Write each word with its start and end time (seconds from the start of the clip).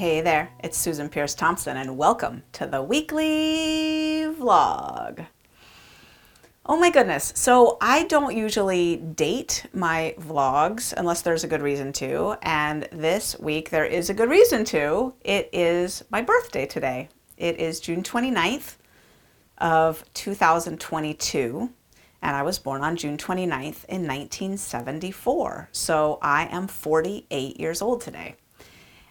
Hey 0.00 0.22
there, 0.22 0.50
it's 0.60 0.78
Susan 0.78 1.10
Peirce 1.10 1.34
Thompson, 1.34 1.76
and 1.76 1.98
welcome 1.98 2.42
to 2.52 2.64
the 2.64 2.82
weekly 2.82 4.24
vlog. 4.30 5.26
Oh 6.64 6.78
my 6.78 6.88
goodness. 6.88 7.34
So, 7.36 7.76
I 7.82 8.04
don't 8.04 8.34
usually 8.34 8.96
date 8.96 9.66
my 9.74 10.14
vlogs 10.18 10.94
unless 10.96 11.20
there's 11.20 11.44
a 11.44 11.48
good 11.48 11.60
reason 11.60 11.92
to. 11.92 12.38
And 12.40 12.88
this 12.92 13.38
week 13.38 13.68
there 13.68 13.84
is 13.84 14.08
a 14.08 14.14
good 14.14 14.30
reason 14.30 14.64
to. 14.72 15.12
It 15.20 15.50
is 15.52 16.02
my 16.08 16.22
birthday 16.22 16.64
today. 16.64 17.10
It 17.36 17.60
is 17.60 17.78
June 17.78 18.02
29th 18.02 18.76
of 19.58 20.02
2022. 20.14 21.70
And 22.22 22.36
I 22.36 22.42
was 22.42 22.58
born 22.58 22.82
on 22.82 22.96
June 22.96 23.18
29th 23.18 23.84
in 23.84 24.06
1974. 24.06 25.68
So, 25.72 26.18
I 26.22 26.46
am 26.46 26.68
48 26.68 27.60
years 27.60 27.82
old 27.82 28.00
today. 28.00 28.36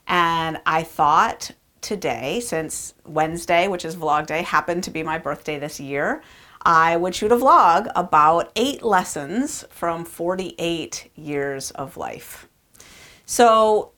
And 0.09 0.59
I 0.66 0.84
thought 0.84 1.52
today, 1.81 2.42
since 2.42 2.95
Wednesday, 3.06 3.67
which 3.67 3.86
is 3.86 3.95
vlog 3.95 4.25
day, 4.25 4.42
happened 4.42 4.83
to 4.86 4.92
be 4.92 5.03
my 5.03 5.20
birthday 5.20 5.59
this 5.59 5.80
year, 5.80 6.22
I 6.64 6.97
would 6.97 7.16
shoot 7.16 7.31
a 7.31 7.38
vlog 7.38 7.89
about 7.95 8.52
eight 8.56 8.83
lessons 8.83 9.64
from 9.70 10.03
48 10.03 11.11
years 11.16 11.72
of 11.72 11.95
life. 11.95 12.50
So, 13.25 13.92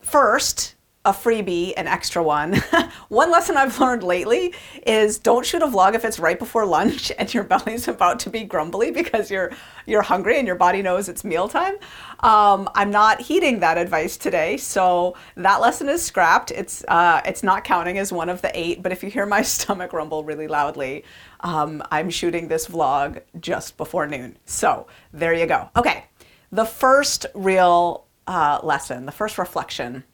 first, 0.00 0.73
a 1.06 1.12
freebie, 1.12 1.74
an 1.76 1.86
extra 1.86 2.22
one. 2.22 2.54
one 3.08 3.30
lesson 3.30 3.58
I've 3.58 3.78
learned 3.78 4.02
lately 4.02 4.54
is 4.86 5.18
don't 5.18 5.44
shoot 5.44 5.60
a 5.60 5.66
vlog 5.66 5.94
if 5.94 6.02
it's 6.02 6.18
right 6.18 6.38
before 6.38 6.64
lunch 6.64 7.12
and 7.18 7.32
your 7.32 7.44
belly's 7.44 7.88
about 7.88 8.18
to 8.20 8.30
be 8.30 8.44
grumbly 8.44 8.90
because 8.90 9.30
you're 9.30 9.52
you're 9.86 10.02
hungry 10.02 10.38
and 10.38 10.46
your 10.46 10.56
body 10.56 10.80
knows 10.80 11.10
it's 11.10 11.22
mealtime. 11.22 11.74
Um, 12.20 12.70
I'm 12.74 12.90
not 12.90 13.20
heeding 13.20 13.60
that 13.60 13.76
advice 13.76 14.16
today, 14.16 14.56
so 14.56 15.14
that 15.36 15.60
lesson 15.60 15.90
is 15.90 16.02
scrapped. 16.02 16.50
It's 16.50 16.82
uh, 16.88 17.20
it's 17.26 17.42
not 17.42 17.64
counting 17.64 17.98
as 17.98 18.10
one 18.10 18.30
of 18.30 18.40
the 18.40 18.50
eight. 18.58 18.82
But 18.82 18.92
if 18.92 19.02
you 19.02 19.10
hear 19.10 19.26
my 19.26 19.42
stomach 19.54 19.92
rumble 19.92 20.24
really 20.24 20.48
loudly, 20.48 21.04
um, 21.40 21.82
I'm 21.90 22.08
shooting 22.08 22.48
this 22.48 22.66
vlog 22.66 23.20
just 23.40 23.76
before 23.76 24.06
noon. 24.06 24.38
So 24.46 24.86
there 25.12 25.34
you 25.34 25.46
go. 25.46 25.68
Okay, 25.76 26.06
the 26.50 26.64
first 26.64 27.26
real 27.34 28.06
uh, 28.26 28.60
lesson, 28.62 29.04
the 29.04 29.12
first 29.12 29.36
reflection 29.36 30.04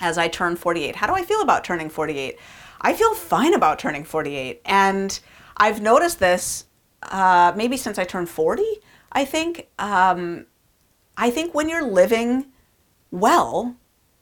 as 0.00 0.18
I 0.18 0.28
turn 0.28 0.56
48. 0.56 0.96
How 0.96 1.06
do 1.06 1.14
I 1.14 1.22
feel 1.22 1.40
about 1.40 1.64
turning 1.64 1.88
48? 1.88 2.38
I 2.80 2.92
feel 2.92 3.14
fine 3.14 3.54
about 3.54 3.78
turning 3.78 4.04
48. 4.04 4.60
And 4.64 5.18
I've 5.56 5.80
noticed 5.80 6.18
this 6.18 6.66
uh, 7.02 7.52
maybe 7.56 7.76
since 7.76 7.98
I 7.98 8.04
turned 8.04 8.28
40. 8.28 8.62
I 9.12 9.24
think, 9.24 9.68
um, 9.78 10.46
I 11.16 11.30
think 11.30 11.54
when 11.54 11.68
you're 11.68 11.84
living 11.84 12.46
well, 13.10 13.76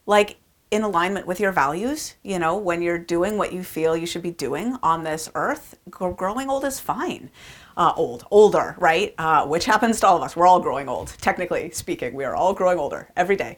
like 0.05 0.37
in 0.69 0.83
alignment 0.83 1.27
with 1.27 1.39
your 1.39 1.51
values, 1.51 2.15
you 2.23 2.39
know, 2.39 2.57
when 2.57 2.81
you're 2.81 2.97
doing 2.97 3.37
what 3.37 3.53
you 3.53 3.63
feel 3.63 3.95
you 3.95 4.07
should 4.07 4.21
be 4.23 4.31
doing 4.31 4.75
on 4.81 5.03
this 5.03 5.29
earth, 5.35 5.77
growing 5.89 6.49
old 6.49 6.65
is 6.65 6.79
fine. 6.79 7.29
Uh, 7.75 7.91
old, 7.95 8.25
older, 8.29 8.75
right? 8.79 9.15
Uh, 9.17 9.45
which 9.45 9.65
happens 9.65 9.99
to 9.99 10.07
all 10.07 10.17
of 10.17 10.23
us. 10.23 10.35
We're 10.35 10.47
all 10.47 10.59
growing 10.59 10.87
old, 10.87 11.07
technically 11.21 11.71
speaking. 11.71 12.13
We 12.13 12.23
are 12.23 12.35
all 12.35 12.53
growing 12.53 12.77
older 12.77 13.09
every 13.15 13.35
day. 13.35 13.57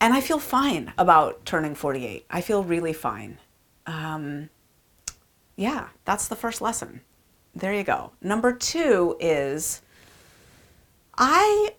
And 0.00 0.12
I 0.12 0.20
feel 0.20 0.38
fine 0.38 0.92
about 0.98 1.44
turning 1.44 1.74
48. 1.74 2.26
I 2.30 2.40
feel 2.40 2.62
really 2.64 2.92
fine. 2.92 3.38
Um, 3.86 4.50
yeah, 5.56 5.88
that's 6.04 6.28
the 6.28 6.36
first 6.36 6.60
lesson. 6.60 7.00
There 7.54 7.72
you 7.72 7.84
go. 7.84 8.12
Number 8.20 8.52
two 8.52 9.16
is 9.20 9.80
I, 11.16 11.74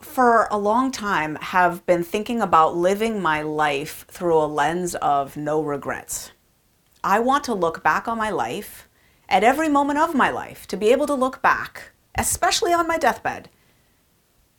for 0.00 0.48
a 0.50 0.58
long 0.58 0.90
time, 0.90 1.36
have 1.36 1.86
been 1.86 2.02
thinking 2.02 2.40
about 2.40 2.76
living 2.76 3.22
my 3.22 3.42
life 3.42 4.04
through 4.08 4.38
a 4.38 4.46
lens 4.46 4.94
of 4.96 5.36
no 5.36 5.62
regrets. 5.62 6.32
I 7.04 7.20
want 7.20 7.44
to 7.44 7.54
look 7.54 7.82
back 7.82 8.08
on 8.08 8.18
my 8.18 8.30
life 8.30 8.88
at 9.28 9.44
every 9.44 9.68
moment 9.68 9.98
of 9.98 10.14
my 10.14 10.30
life, 10.30 10.66
to 10.66 10.76
be 10.76 10.90
able 10.90 11.06
to 11.06 11.14
look 11.14 11.40
back, 11.40 11.92
especially 12.16 12.72
on 12.72 12.88
my 12.88 12.98
deathbed, 12.98 13.48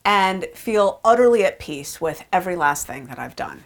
and 0.04 0.46
feel 0.54 1.00
utterly 1.04 1.46
at 1.46 1.60
peace 1.60 2.02
with 2.02 2.24
every 2.32 2.56
last 2.56 2.88
thing 2.88 3.06
that 3.06 3.20
I've 3.20 3.36
done. 3.36 3.64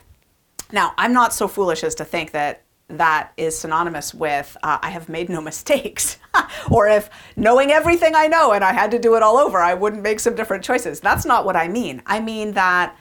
Now, 0.72 0.94
I'm 0.98 1.14
not 1.14 1.34
so 1.34 1.48
foolish 1.48 1.84
as 1.84 1.96
to 1.96 2.06
think 2.06 2.32
that 2.32 2.64
that 2.88 3.32
is 3.38 3.58
synonymous 3.58 4.14
with 4.14 4.56
uh, 4.62 4.78
I 4.82 4.90
have 4.90 5.10
made 5.10 5.30
no 5.30 5.42
mistakes. 5.52 6.18
or 6.72 6.88
if 6.88 7.10
knowing 7.36 7.72
everything 7.72 8.16
I 8.16 8.28
know 8.28 8.52
and 8.52 8.64
I 8.64 8.74
had 8.74 8.92
to 8.92 9.00
do 9.00 9.16
it 9.16 9.24
all 9.24 9.38
over, 9.38 9.60
I 9.60 9.74
wouldn't 9.74 10.04
make 10.04 10.20
some 10.20 10.36
different 10.36 10.64
choices. 10.64 11.00
That's 11.00 11.26
not 11.26 11.46
what 11.46 11.56
I 11.56 11.68
mean. 11.68 12.02
I 12.06 12.20
mean 12.20 12.54
that 12.54 12.96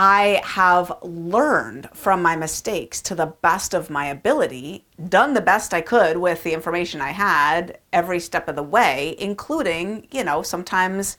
I 0.00 0.40
have 0.44 0.92
learned 1.02 1.88
from 1.92 2.22
my 2.22 2.36
mistakes 2.36 3.02
to 3.02 3.16
the 3.16 3.34
best 3.42 3.74
of 3.74 3.90
my 3.90 4.06
ability, 4.06 4.86
done 5.08 5.34
the 5.34 5.40
best 5.40 5.74
I 5.74 5.80
could 5.80 6.18
with 6.18 6.44
the 6.44 6.54
information 6.54 7.00
I 7.00 7.10
had 7.10 7.78
every 7.92 8.20
step 8.20 8.46
of 8.46 8.54
the 8.54 8.62
way, 8.62 9.16
including, 9.18 10.06
you 10.12 10.22
know, 10.22 10.42
sometimes 10.42 11.16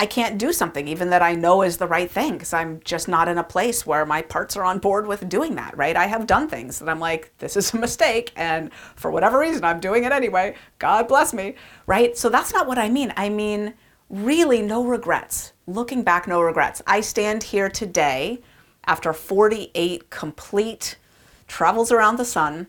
I 0.00 0.06
can't 0.06 0.38
do 0.38 0.52
something 0.52 0.86
even 0.86 1.10
that 1.10 1.22
I 1.22 1.34
know 1.34 1.62
is 1.62 1.76
the 1.76 1.88
right 1.88 2.08
thing 2.08 2.34
because 2.34 2.52
I'm 2.52 2.80
just 2.84 3.08
not 3.08 3.26
in 3.26 3.36
a 3.36 3.42
place 3.42 3.84
where 3.84 4.06
my 4.06 4.22
parts 4.22 4.56
are 4.56 4.64
on 4.64 4.78
board 4.78 5.08
with 5.08 5.28
doing 5.28 5.56
that, 5.56 5.76
right? 5.76 5.96
I 5.96 6.06
have 6.06 6.24
done 6.24 6.48
things 6.48 6.78
that 6.78 6.88
I'm 6.88 7.00
like, 7.00 7.36
this 7.38 7.56
is 7.56 7.74
a 7.74 7.78
mistake, 7.78 8.32
and 8.36 8.72
for 8.94 9.10
whatever 9.10 9.40
reason, 9.40 9.64
I'm 9.64 9.80
doing 9.80 10.04
it 10.04 10.12
anyway. 10.12 10.54
God 10.78 11.08
bless 11.08 11.34
me, 11.34 11.56
right? 11.86 12.16
So 12.16 12.28
that's 12.28 12.52
not 12.52 12.68
what 12.68 12.78
I 12.78 12.88
mean. 12.88 13.12
I 13.16 13.28
mean, 13.28 13.74
really, 14.08 14.62
no 14.62 14.84
regrets. 14.84 15.52
Looking 15.66 16.04
back, 16.04 16.28
no 16.28 16.40
regrets. 16.42 16.80
I 16.86 17.00
stand 17.00 17.42
here 17.42 17.68
today 17.68 18.40
after 18.86 19.12
48 19.12 20.10
complete 20.10 20.96
travels 21.48 21.90
around 21.90 22.18
the 22.18 22.24
sun 22.24 22.68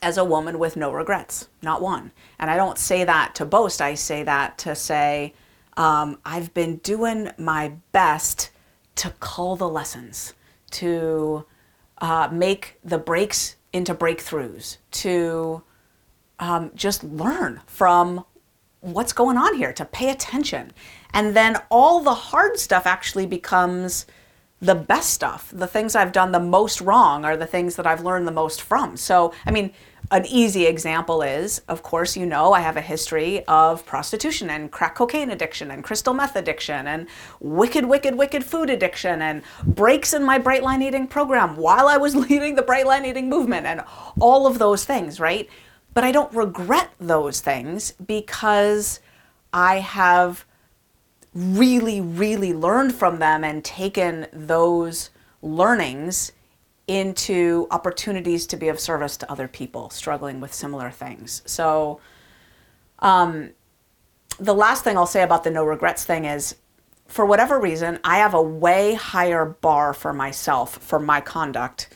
as 0.00 0.16
a 0.16 0.24
woman 0.24 0.58
with 0.58 0.76
no 0.76 0.92
regrets, 0.92 1.48
not 1.60 1.82
one. 1.82 2.10
And 2.38 2.50
I 2.50 2.56
don't 2.56 2.78
say 2.78 3.04
that 3.04 3.34
to 3.34 3.44
boast, 3.44 3.82
I 3.82 3.94
say 3.94 4.22
that 4.22 4.56
to 4.58 4.74
say, 4.74 5.34
um, 5.78 6.18
I've 6.24 6.52
been 6.52 6.76
doing 6.78 7.30
my 7.38 7.72
best 7.92 8.50
to 8.96 9.10
call 9.20 9.54
the 9.56 9.68
lessons, 9.68 10.34
to 10.72 11.46
uh, 11.98 12.28
make 12.30 12.78
the 12.84 12.98
breaks 12.98 13.54
into 13.72 13.94
breakthroughs, 13.94 14.78
to 14.90 15.62
um, 16.40 16.72
just 16.74 17.04
learn 17.04 17.60
from 17.66 18.24
what's 18.80 19.12
going 19.12 19.36
on 19.36 19.54
here, 19.54 19.72
to 19.72 19.84
pay 19.84 20.10
attention. 20.10 20.72
And 21.14 21.34
then 21.34 21.56
all 21.70 22.00
the 22.00 22.14
hard 22.14 22.58
stuff 22.58 22.84
actually 22.84 23.26
becomes 23.26 24.04
the 24.60 24.74
best 24.74 25.10
stuff. 25.10 25.50
The 25.54 25.68
things 25.68 25.94
I've 25.94 26.12
done 26.12 26.32
the 26.32 26.40
most 26.40 26.80
wrong 26.80 27.24
are 27.24 27.36
the 27.36 27.46
things 27.46 27.76
that 27.76 27.86
I've 27.86 28.02
learned 28.02 28.26
the 28.26 28.32
most 28.32 28.60
from. 28.60 28.96
So, 28.96 29.32
I 29.46 29.52
mean, 29.52 29.72
an 30.10 30.24
easy 30.26 30.66
example 30.66 31.20
is, 31.20 31.60
of 31.68 31.82
course, 31.82 32.16
you 32.16 32.24
know, 32.24 32.52
I 32.52 32.60
have 32.60 32.76
a 32.76 32.82
history 32.82 33.44
of 33.46 33.84
prostitution 33.84 34.48
and 34.48 34.70
crack 34.70 34.94
cocaine 34.94 35.30
addiction 35.30 35.70
and 35.70 35.84
crystal 35.84 36.14
meth 36.14 36.34
addiction 36.34 36.86
and 36.86 37.06
wicked, 37.40 37.84
wicked, 37.84 38.14
wicked 38.14 38.42
food 38.42 38.70
addiction 38.70 39.20
and 39.20 39.42
breaks 39.62 40.14
in 40.14 40.22
my 40.22 40.38
Bright 40.38 40.62
Line 40.62 40.80
Eating 40.80 41.06
program 41.06 41.56
while 41.56 41.88
I 41.88 41.98
was 41.98 42.16
leading 42.30 42.54
the 42.54 42.62
Bright 42.62 42.86
Line 42.86 43.04
Eating 43.04 43.28
movement 43.28 43.66
and 43.66 43.82
all 44.18 44.46
of 44.46 44.58
those 44.58 44.84
things, 44.84 45.20
right? 45.20 45.48
But 45.92 46.04
I 46.04 46.12
don't 46.12 46.32
regret 46.32 46.90
those 46.98 47.40
things 47.40 47.92
because 47.92 49.00
I 49.52 49.80
have 49.80 50.46
really, 51.34 52.00
really 52.00 52.54
learned 52.54 52.94
from 52.94 53.18
them 53.18 53.44
and 53.44 53.62
taken 53.62 54.26
those 54.32 55.10
learnings 55.42 56.32
into 56.88 57.68
opportunities 57.70 58.46
to 58.46 58.56
be 58.56 58.68
of 58.68 58.80
service 58.80 59.16
to 59.18 59.30
other 59.30 59.46
people 59.46 59.90
struggling 59.90 60.40
with 60.40 60.52
similar 60.52 60.90
things. 60.90 61.42
So, 61.46 62.00
um, 62.98 63.50
the 64.40 64.54
last 64.54 64.84
thing 64.84 64.96
I'll 64.96 65.06
say 65.06 65.22
about 65.22 65.44
the 65.44 65.50
no 65.50 65.64
regrets 65.64 66.04
thing 66.04 66.24
is 66.24 66.56
for 67.06 67.24
whatever 67.24 67.58
reason, 67.58 67.98
I 68.04 68.18
have 68.18 68.34
a 68.34 68.42
way 68.42 68.94
higher 68.94 69.44
bar 69.44 69.94
for 69.94 70.12
myself 70.12 70.78
for 70.78 70.98
my 70.98 71.20
conduct 71.20 71.88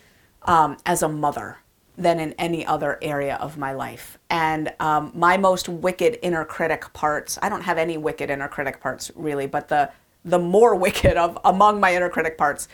um, 0.43 0.77
as 0.87 1.03
a 1.03 1.09
mother 1.09 1.59
than 1.97 2.19
in 2.19 2.33
any 2.39 2.65
other 2.65 2.99
area 3.03 3.37
of 3.37 3.59
my 3.59 3.73
life. 3.73 4.19
And 4.31 4.73
um, 4.81 5.13
my 5.15 5.37
most 5.37 5.69
wicked 5.69 6.19
inner 6.23 6.45
critic 6.45 6.93
parts, 6.95 7.39
I 7.43 7.49
don't 7.49 7.63
have 7.63 7.79
any 7.79 7.99
wicked 7.99 8.31
inner 8.31 8.49
critic 8.49 8.81
parts 8.81 9.11
really, 9.15 9.47
but 9.47 9.69
the 9.69 9.91
the 10.25 10.39
more 10.39 10.75
wicked 10.87 11.17
of 11.17 11.39
among 11.45 11.81
my 11.81 11.95
inner 11.95 12.09
critic 12.09 12.39
parts 12.39 12.69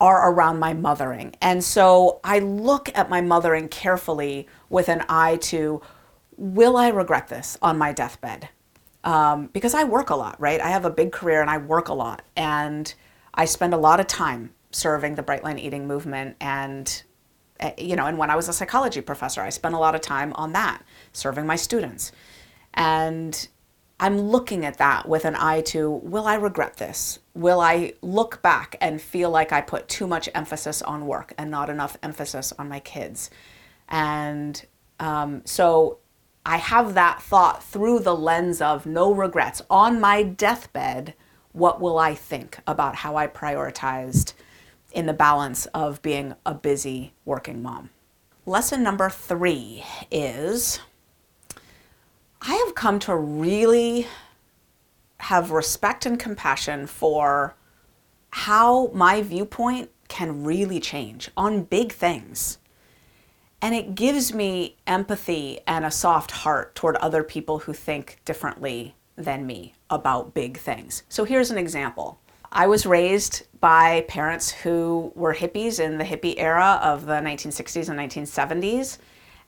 are 0.00 0.30
around 0.30 0.58
my 0.58 0.74
mothering. 0.74 1.34
And 1.40 1.64
so 1.64 2.20
I 2.22 2.40
look 2.40 2.90
at 2.94 3.08
my 3.08 3.20
mothering 3.20 3.68
carefully 3.68 4.46
with 4.68 4.88
an 4.88 5.04
eye 5.08 5.36
to 5.36 5.80
will 6.36 6.76
I 6.76 6.88
regret 6.88 7.28
this 7.28 7.56
on 7.62 7.78
my 7.78 7.92
deathbed? 7.92 8.50
Um, 9.04 9.46
because 9.52 9.72
I 9.72 9.84
work 9.84 10.10
a 10.10 10.16
lot, 10.16 10.38
right? 10.40 10.60
I 10.60 10.68
have 10.68 10.84
a 10.84 10.90
big 10.90 11.12
career 11.12 11.40
and 11.40 11.48
I 11.48 11.58
work 11.58 11.88
a 11.88 11.94
lot. 11.94 12.22
And 12.36 12.92
I 13.32 13.44
spend 13.44 13.72
a 13.72 13.78
lot 13.78 14.00
of 14.00 14.06
time 14.06 14.52
serving 14.70 15.14
the 15.14 15.22
Bright 15.22 15.44
Line 15.44 15.58
Eating 15.58 15.86
movement. 15.86 16.36
And, 16.40 17.02
eh, 17.60 17.72
you 17.78 17.96
know, 17.96 18.06
and 18.06 18.18
when 18.18 18.30
I 18.30 18.36
was 18.36 18.48
a 18.48 18.52
psychology 18.52 19.00
professor, 19.00 19.40
I 19.40 19.50
spent 19.50 19.74
a 19.74 19.78
lot 19.78 19.94
of 19.94 20.00
time 20.02 20.32
on 20.34 20.52
that, 20.52 20.82
serving 21.12 21.46
my 21.46 21.56
students. 21.56 22.12
And 22.74 23.48
I'm 23.98 24.20
looking 24.20 24.64
at 24.64 24.78
that 24.78 25.08
with 25.08 25.24
an 25.24 25.36
eye 25.36 25.62
to 25.62 25.90
will 25.90 26.26
I 26.26 26.34
regret 26.34 26.76
this? 26.76 27.18
Will 27.34 27.60
I 27.60 27.94
look 28.02 28.42
back 28.42 28.76
and 28.80 29.00
feel 29.00 29.30
like 29.30 29.52
I 29.52 29.62
put 29.62 29.88
too 29.88 30.06
much 30.06 30.28
emphasis 30.34 30.82
on 30.82 31.06
work 31.06 31.32
and 31.38 31.50
not 31.50 31.70
enough 31.70 31.96
emphasis 32.02 32.52
on 32.58 32.68
my 32.68 32.80
kids? 32.80 33.30
And 33.88 34.64
um, 35.00 35.42
so 35.46 35.98
I 36.44 36.58
have 36.58 36.94
that 36.94 37.22
thought 37.22 37.64
through 37.64 38.00
the 38.00 38.14
lens 38.14 38.60
of 38.60 38.84
no 38.84 39.12
regrets. 39.12 39.62
On 39.70 40.00
my 40.00 40.22
deathbed, 40.22 41.14
what 41.52 41.80
will 41.80 41.98
I 41.98 42.14
think 42.14 42.60
about 42.66 42.96
how 42.96 43.16
I 43.16 43.26
prioritized 43.26 44.34
in 44.92 45.06
the 45.06 45.14
balance 45.14 45.66
of 45.66 46.02
being 46.02 46.34
a 46.44 46.54
busy 46.54 47.14
working 47.24 47.62
mom? 47.62 47.90
Lesson 48.44 48.82
number 48.82 49.10
three 49.10 49.84
is 50.10 50.80
I 52.48 52.54
have 52.64 52.76
come 52.76 53.00
to 53.00 53.16
really 53.16 54.06
have 55.18 55.50
respect 55.50 56.06
and 56.06 56.16
compassion 56.16 56.86
for 56.86 57.56
how 58.30 58.86
my 58.94 59.20
viewpoint 59.22 59.90
can 60.06 60.44
really 60.44 60.78
change 60.78 61.28
on 61.36 61.64
big 61.64 61.90
things. 61.90 62.58
And 63.60 63.74
it 63.74 63.96
gives 63.96 64.32
me 64.32 64.76
empathy 64.86 65.58
and 65.66 65.84
a 65.84 65.90
soft 65.90 66.30
heart 66.30 66.76
toward 66.76 66.94
other 66.96 67.24
people 67.24 67.58
who 67.58 67.72
think 67.72 68.20
differently 68.24 68.94
than 69.16 69.44
me 69.44 69.74
about 69.90 70.32
big 70.32 70.56
things. 70.56 71.02
So 71.08 71.24
here's 71.24 71.50
an 71.50 71.58
example. 71.58 72.20
I 72.52 72.68
was 72.68 72.86
raised 72.86 73.42
by 73.58 74.02
parents 74.02 74.52
who 74.52 75.10
were 75.16 75.34
hippies 75.34 75.80
in 75.80 75.98
the 75.98 76.04
hippie 76.04 76.34
era 76.36 76.78
of 76.80 77.06
the 77.06 77.14
1960s 77.14 77.88
and 77.88 77.98
1970s. 77.98 78.98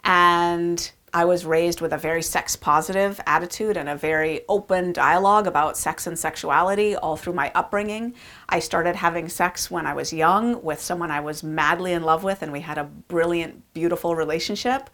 And 0.02 0.90
I 1.12 1.24
was 1.24 1.46
raised 1.46 1.80
with 1.80 1.92
a 1.92 1.98
very 1.98 2.22
sex 2.22 2.56
positive 2.56 3.20
attitude 3.26 3.76
and 3.76 3.88
a 3.88 3.96
very 3.96 4.42
open 4.48 4.92
dialogue 4.92 5.46
about 5.46 5.76
sex 5.76 6.06
and 6.06 6.18
sexuality 6.18 6.96
all 6.96 7.16
through 7.16 7.32
my 7.32 7.50
upbringing. 7.54 8.14
I 8.48 8.58
started 8.58 8.96
having 8.96 9.28
sex 9.28 9.70
when 9.70 9.86
I 9.86 9.94
was 9.94 10.12
young 10.12 10.62
with 10.62 10.80
someone 10.80 11.10
I 11.10 11.20
was 11.20 11.42
madly 11.42 11.92
in 11.92 12.02
love 12.02 12.24
with, 12.24 12.42
and 12.42 12.52
we 12.52 12.60
had 12.60 12.78
a 12.78 12.84
brilliant, 12.84 13.72
beautiful 13.72 14.14
relationship. 14.14 14.90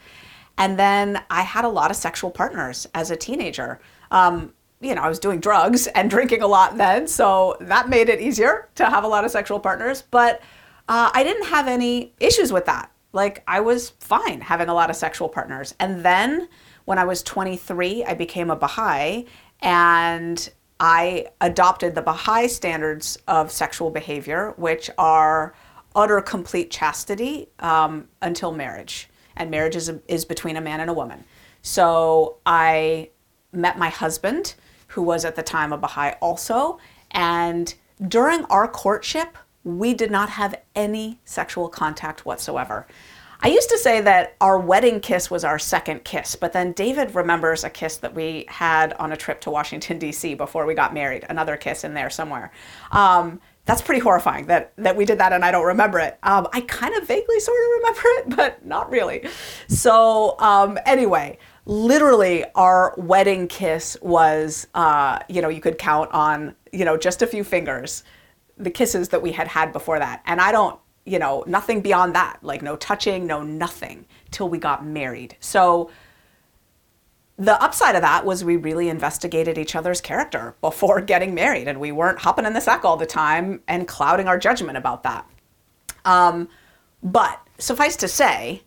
And 0.57 0.79
then 0.79 1.23
I 1.31 1.43
had 1.43 1.65
a 1.65 1.69
lot 1.69 1.91
of 1.91 1.97
sexual 1.97 2.31
partners 2.31 2.87
as 2.95 3.11
a 3.11 3.17
teenager. 3.17 3.81
Um, 4.11 4.55
you 4.81 4.95
know, 4.95 5.03
I 5.03 5.09
was 5.09 5.19
doing 5.19 5.41
drugs 5.41 5.87
and 5.95 6.09
drinking 6.09 6.43
a 6.43 6.47
lot 6.47 6.77
then, 6.77 7.09
so 7.09 7.57
that 7.61 7.89
made 7.89 8.09
it 8.09 8.21
easier 8.21 8.69
to 8.77 8.89
have 8.89 9.05
a 9.05 9.09
lot 9.09 9.25
of 9.25 9.31
sexual 9.31 9.59
partners. 9.59 10.03
But 10.11 10.41
uh, 10.89 11.11
I 11.13 11.25
didn't 11.25 11.47
have 11.47 11.67
any 11.67 12.13
issues 12.21 12.53
with 12.53 12.67
that 12.67 12.91
like 13.15 13.43
I 13.47 13.61
was 13.61 13.91
fine 14.01 14.41
having 14.41 14.69
a 14.69 14.75
lot 14.75 14.91
of 14.91 14.97
sexual 14.97 15.29
partners. 15.29 15.75
And 15.79 16.05
then 16.05 16.49
when 16.85 16.99
I 16.99 17.05
was 17.05 17.23
23, 17.23 18.05
I 18.05 18.15
became 18.15 18.51
a 18.51 18.57
Baha'i 18.57 19.25
and 19.61 20.51
I 20.81 21.29
adopted 21.41 21.95
the 21.95 22.03
Baha'i 22.03 22.49
standards 22.49 23.17
of 23.29 23.51
sexual 23.51 23.91
behavior, 23.91 24.53
which 24.57 24.91
are 24.99 25.55
utter 25.95 26.21
complete 26.21 26.71
chastity 26.71 27.49
um, 27.61 28.09
until 28.21 28.53
marriage. 28.53 29.09
And 29.37 29.51
marriage 29.51 29.77
is, 29.77 29.91
is 30.09 30.25
between 30.25 30.57
a 30.57 30.61
man 30.61 30.81
and 30.81 30.91
a 30.91 30.95
woman. 30.95 31.25
So 31.63 32.39
I 32.45 33.11
met 33.53 33.79
my 33.79 33.89
husband, 33.89 34.55
who 34.89 35.03
was 35.03 35.25
at 35.25 35.37
the 35.37 35.43
time 35.43 35.73
a 35.73 35.79
Baha'i 35.79 36.15
also. 36.21 36.79
And 37.13 37.73
during 38.09 38.45
our 38.47 38.67
courtship, 38.67 39.39
we 39.65 39.95
did 39.95 40.11
not 40.11 40.31
have 40.31 40.61
any 40.75 41.19
sexual 41.25 41.69
contact 41.69 42.25
whatsoever. 42.25 42.87
I 43.41 43.49
used 43.49 43.69
to 43.71 43.79
say 43.79 44.01
that 44.01 44.37
our 44.41 44.59
wedding 44.59 45.01
kiss 45.01 45.31
was 45.31 45.45
our 45.45 45.59
second 45.59 46.05
kiss, 46.05 46.35
but 46.35 46.53
then 46.53 46.73
David 46.73 47.15
remembers 47.15 47.65
a 47.65 47.71
kiss 47.71 47.99
that 47.99 48.15
we 48.15 48.47
had 48.49 48.95
on 48.95 49.13
a 49.13 49.17
trip 49.17 49.41
to 49.43 49.51
Washington, 49.51 49.99
D.C. 49.99 50.35
before 50.35 50.65
we 50.65 50.75
got 50.75 50.95
married, 50.95 51.27
another 51.29 51.57
kiss 51.57 51.85
in 51.85 51.93
there 51.93 52.09
somewhere. 52.09 52.53
Um, 52.93 53.41
that's 53.67 53.83
pretty 53.83 54.01
horrifying 54.01 54.47
that, 54.47 54.73
that 54.77 54.97
we 54.97 55.05
did 55.05 55.19
that 55.19 55.33
and 55.33 55.45
I 55.45 55.51
don't 55.51 55.67
remember 55.67 55.99
it. 55.99 56.19
Um, 56.23 56.47
I 56.53 56.61
kind 56.63 56.95
of 56.95 57.07
vaguely 57.07 57.41
sort 57.41 57.59
of 57.59 57.71
remember 57.79 58.01
it, 58.05 58.37
but 58.37 58.65
not 58.65 58.91
really. 58.91 59.27
So, 59.69 60.39
um, 60.39 60.79
anyway, 60.87 61.39
literally 61.67 62.45
our 62.55 62.95
wedding 62.97 63.49
kiss 63.49 63.97
was, 64.03 64.67
uh, 64.75 65.19
you 65.29 65.43
know, 65.43 65.49
you 65.49 65.61
could 65.61 65.79
count 65.79 66.11
on, 66.13 66.55
you 66.73 66.85
know, 66.85 66.97
just 66.97 67.23
a 67.23 67.27
few 67.27 67.43
fingers 67.43 68.05
the 68.57 68.71
kisses 68.71 69.09
that 69.11 69.23
we 69.23 69.33
had 69.33 69.49
had 69.49 69.73
before 69.73 69.99
that. 69.99 70.23
And 70.27 70.41
I 70.41 70.53
don't, 70.53 70.79
you 71.05 71.19
know, 71.19 71.45
nothing 71.47 71.81
beyond 71.81 72.15
that, 72.15 72.39
like 72.43 72.63
no 72.63 72.77
touching, 72.77 73.27
no 73.27 73.43
nothing 73.43 74.07
till 74.31 74.49
we 74.49 74.59
got 74.59 74.87
married. 74.87 75.37
So 75.41 75.91
the 77.37 77.61
upside 77.63 77.97
of 77.97 78.03
that 78.03 78.25
was 78.25 78.45
we 78.45 78.57
really 78.57 78.89
investigated 78.89 79.59
each 79.59 79.75
other's 79.75 80.01
character 80.01 80.55
before 80.61 81.01
getting 81.13 81.35
married 81.35 81.69
and 81.69 81.81
we 81.81 81.93
weren't 81.93 82.21
hopping 82.21 82.45
in 82.45 82.53
the 82.53 82.61
sack 82.61 82.85
all 82.85 82.97
the 82.97 83.07
time 83.07 83.63
and 83.67 83.89
clouding 83.89 84.29
our 84.29 84.39
judgment 84.39 84.79
about 84.79 85.03
that. 85.03 85.29
Um, 86.05 86.49
but 87.03 87.41
suffice 87.59 87.97
to 87.97 88.09
say, 88.09 88.63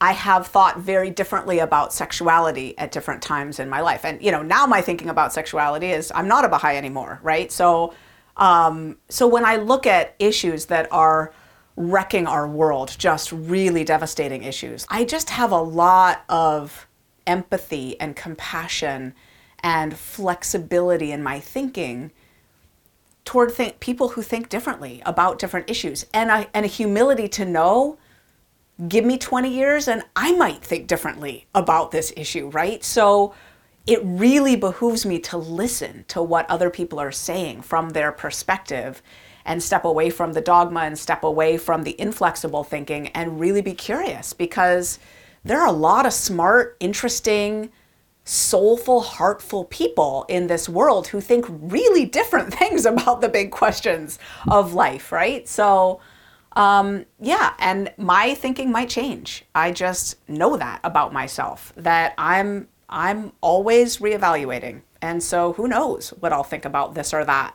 I 0.00 0.12
have 0.12 0.46
thought 0.46 0.78
very 0.78 1.10
differently 1.10 1.58
about 1.58 1.92
sexuality 1.92 2.76
at 2.76 2.92
different 2.92 3.22
times 3.22 3.58
in 3.58 3.70
my 3.70 3.80
life. 3.80 4.04
And, 4.04 4.22
you 4.22 4.30
know, 4.30 4.42
now 4.42 4.66
my 4.66 4.82
thinking 4.82 5.08
about 5.08 5.32
sexuality 5.32 5.86
is 5.86 6.12
I'm 6.14 6.28
not 6.28 6.44
a 6.44 6.48
Baha'i 6.48 6.76
anymore, 6.76 7.18
right? 7.22 7.50
So 7.50 7.94
um, 8.36 8.98
so 9.08 9.26
when 9.26 9.44
I 9.44 9.56
look 9.56 9.86
at 9.86 10.14
issues 10.18 10.66
that 10.66 10.90
are 10.92 11.32
wrecking 11.76 12.26
our 12.26 12.48
world, 12.48 12.94
just 12.98 13.32
really 13.32 13.84
devastating 13.84 14.42
issues, 14.44 14.86
I 14.88 15.04
just 15.04 15.30
have 15.30 15.52
a 15.52 15.60
lot 15.60 16.24
of 16.28 16.86
empathy 17.26 17.98
and 18.00 18.14
compassion 18.14 19.14
and 19.60 19.96
flexibility 19.96 21.12
in 21.12 21.22
my 21.22 21.40
thinking 21.40 22.12
toward 23.24 23.52
people 23.80 24.10
who 24.10 24.22
think 24.22 24.48
differently 24.48 25.02
about 25.04 25.38
different 25.38 25.68
issues 25.68 26.06
and 26.14 26.30
a, 26.30 26.48
and 26.54 26.64
a 26.64 26.68
humility 26.68 27.26
to 27.28 27.44
know 27.44 27.98
give 28.88 29.04
me 29.04 29.18
20 29.18 29.48
years 29.52 29.88
and 29.88 30.02
I 30.14 30.32
might 30.32 30.62
think 30.62 30.86
differently 30.86 31.46
about 31.54 31.90
this 31.90 32.12
issue, 32.16 32.48
right? 32.50 32.84
So 32.84 33.34
it 33.86 34.00
really 34.02 34.56
behooves 34.56 35.06
me 35.06 35.18
to 35.20 35.38
listen 35.38 36.04
to 36.08 36.20
what 36.22 36.50
other 36.50 36.70
people 36.70 36.98
are 36.98 37.12
saying 37.12 37.62
from 37.62 37.90
their 37.90 38.10
perspective 38.10 39.00
and 39.44 39.62
step 39.62 39.84
away 39.84 40.10
from 40.10 40.32
the 40.32 40.40
dogma 40.40 40.80
and 40.80 40.98
step 40.98 41.22
away 41.22 41.56
from 41.56 41.84
the 41.84 41.98
inflexible 42.00 42.64
thinking 42.64 43.08
and 43.08 43.38
really 43.38 43.62
be 43.62 43.74
curious 43.74 44.32
because 44.32 44.98
there 45.44 45.60
are 45.60 45.68
a 45.68 45.72
lot 45.72 46.04
of 46.04 46.12
smart, 46.12 46.76
interesting, 46.80 47.70
soulful, 48.24 49.00
heartful 49.00 49.64
people 49.66 50.26
in 50.28 50.48
this 50.48 50.68
world 50.68 51.06
who 51.06 51.20
think 51.20 51.46
really 51.48 52.04
different 52.04 52.52
things 52.58 52.84
about 52.84 53.20
the 53.20 53.28
big 53.28 53.52
questions 53.52 54.18
of 54.48 54.74
life, 54.74 55.12
right? 55.12 55.46
So, 55.48 56.00
um, 56.56 57.04
yeah, 57.20 57.52
and 57.60 57.92
my 57.96 58.34
thinking 58.34 58.72
might 58.72 58.88
change. 58.88 59.44
I 59.54 59.70
just 59.70 60.16
know 60.28 60.56
that 60.56 60.80
about 60.82 61.12
myself, 61.12 61.72
that 61.76 62.14
I'm 62.18 62.66
I'm 62.88 63.32
always 63.40 63.98
reevaluating. 63.98 64.82
And 65.02 65.22
so 65.22 65.52
who 65.54 65.68
knows 65.68 66.10
what 66.20 66.32
I'll 66.32 66.44
think 66.44 66.64
about 66.64 66.94
this 66.94 67.12
or 67.12 67.24
that 67.24 67.54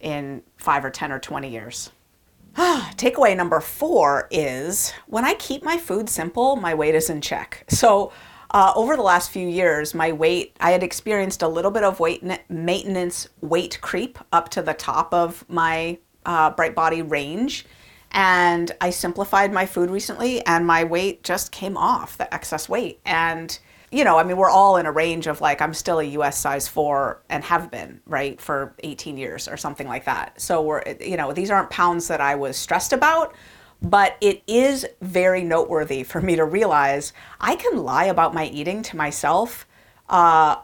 in 0.00 0.42
five 0.56 0.84
or 0.84 0.90
10 0.90 1.12
or 1.12 1.18
20 1.18 1.50
years. 1.50 1.90
Takeaway 2.56 3.36
number 3.36 3.60
four 3.60 4.28
is 4.30 4.92
when 5.06 5.24
I 5.24 5.34
keep 5.34 5.62
my 5.62 5.76
food 5.76 6.08
simple, 6.08 6.56
my 6.56 6.74
weight 6.74 6.94
is 6.94 7.10
in 7.10 7.20
check. 7.20 7.64
So 7.68 8.12
uh, 8.50 8.72
over 8.76 8.94
the 8.94 9.02
last 9.02 9.32
few 9.32 9.48
years, 9.48 9.94
my 9.94 10.12
weight, 10.12 10.56
I 10.60 10.70
had 10.70 10.84
experienced 10.84 11.42
a 11.42 11.48
little 11.48 11.72
bit 11.72 11.82
of 11.82 11.98
weight 11.98 12.22
maintenance 12.48 13.28
weight 13.40 13.80
creep 13.80 14.18
up 14.32 14.48
to 14.50 14.62
the 14.62 14.74
top 14.74 15.12
of 15.12 15.44
my 15.48 15.98
uh, 16.24 16.50
bright 16.50 16.74
body 16.74 17.02
range. 17.02 17.66
And 18.12 18.70
I 18.80 18.90
simplified 18.90 19.52
my 19.52 19.66
food 19.66 19.90
recently, 19.90 20.46
and 20.46 20.64
my 20.64 20.84
weight 20.84 21.24
just 21.24 21.50
came 21.50 21.76
off 21.76 22.16
the 22.16 22.32
excess 22.32 22.68
weight. 22.68 23.00
And 23.04 23.58
you 23.90 24.04
know, 24.04 24.18
I 24.18 24.24
mean, 24.24 24.36
we're 24.36 24.50
all 24.50 24.76
in 24.76 24.86
a 24.86 24.92
range 24.92 25.26
of 25.26 25.40
like, 25.40 25.60
I'm 25.60 25.74
still 25.74 26.00
a 26.00 26.04
US 26.04 26.38
size 26.38 26.66
four 26.66 27.22
and 27.28 27.44
have 27.44 27.70
been, 27.70 28.00
right, 28.06 28.40
for 28.40 28.74
18 28.82 29.16
years 29.16 29.48
or 29.48 29.56
something 29.56 29.86
like 29.86 30.04
that. 30.04 30.40
So 30.40 30.62
we're, 30.62 30.82
you 31.00 31.16
know, 31.16 31.32
these 31.32 31.50
aren't 31.50 31.70
pounds 31.70 32.08
that 32.08 32.20
I 32.20 32.34
was 32.34 32.56
stressed 32.56 32.92
about, 32.92 33.34
but 33.82 34.16
it 34.20 34.42
is 34.46 34.86
very 35.00 35.44
noteworthy 35.44 36.02
for 36.02 36.20
me 36.20 36.36
to 36.36 36.44
realize 36.44 37.12
I 37.40 37.56
can 37.56 37.78
lie 37.78 38.06
about 38.06 38.34
my 38.34 38.46
eating 38.46 38.82
to 38.82 38.96
myself 38.96 39.66
uh, 40.08 40.56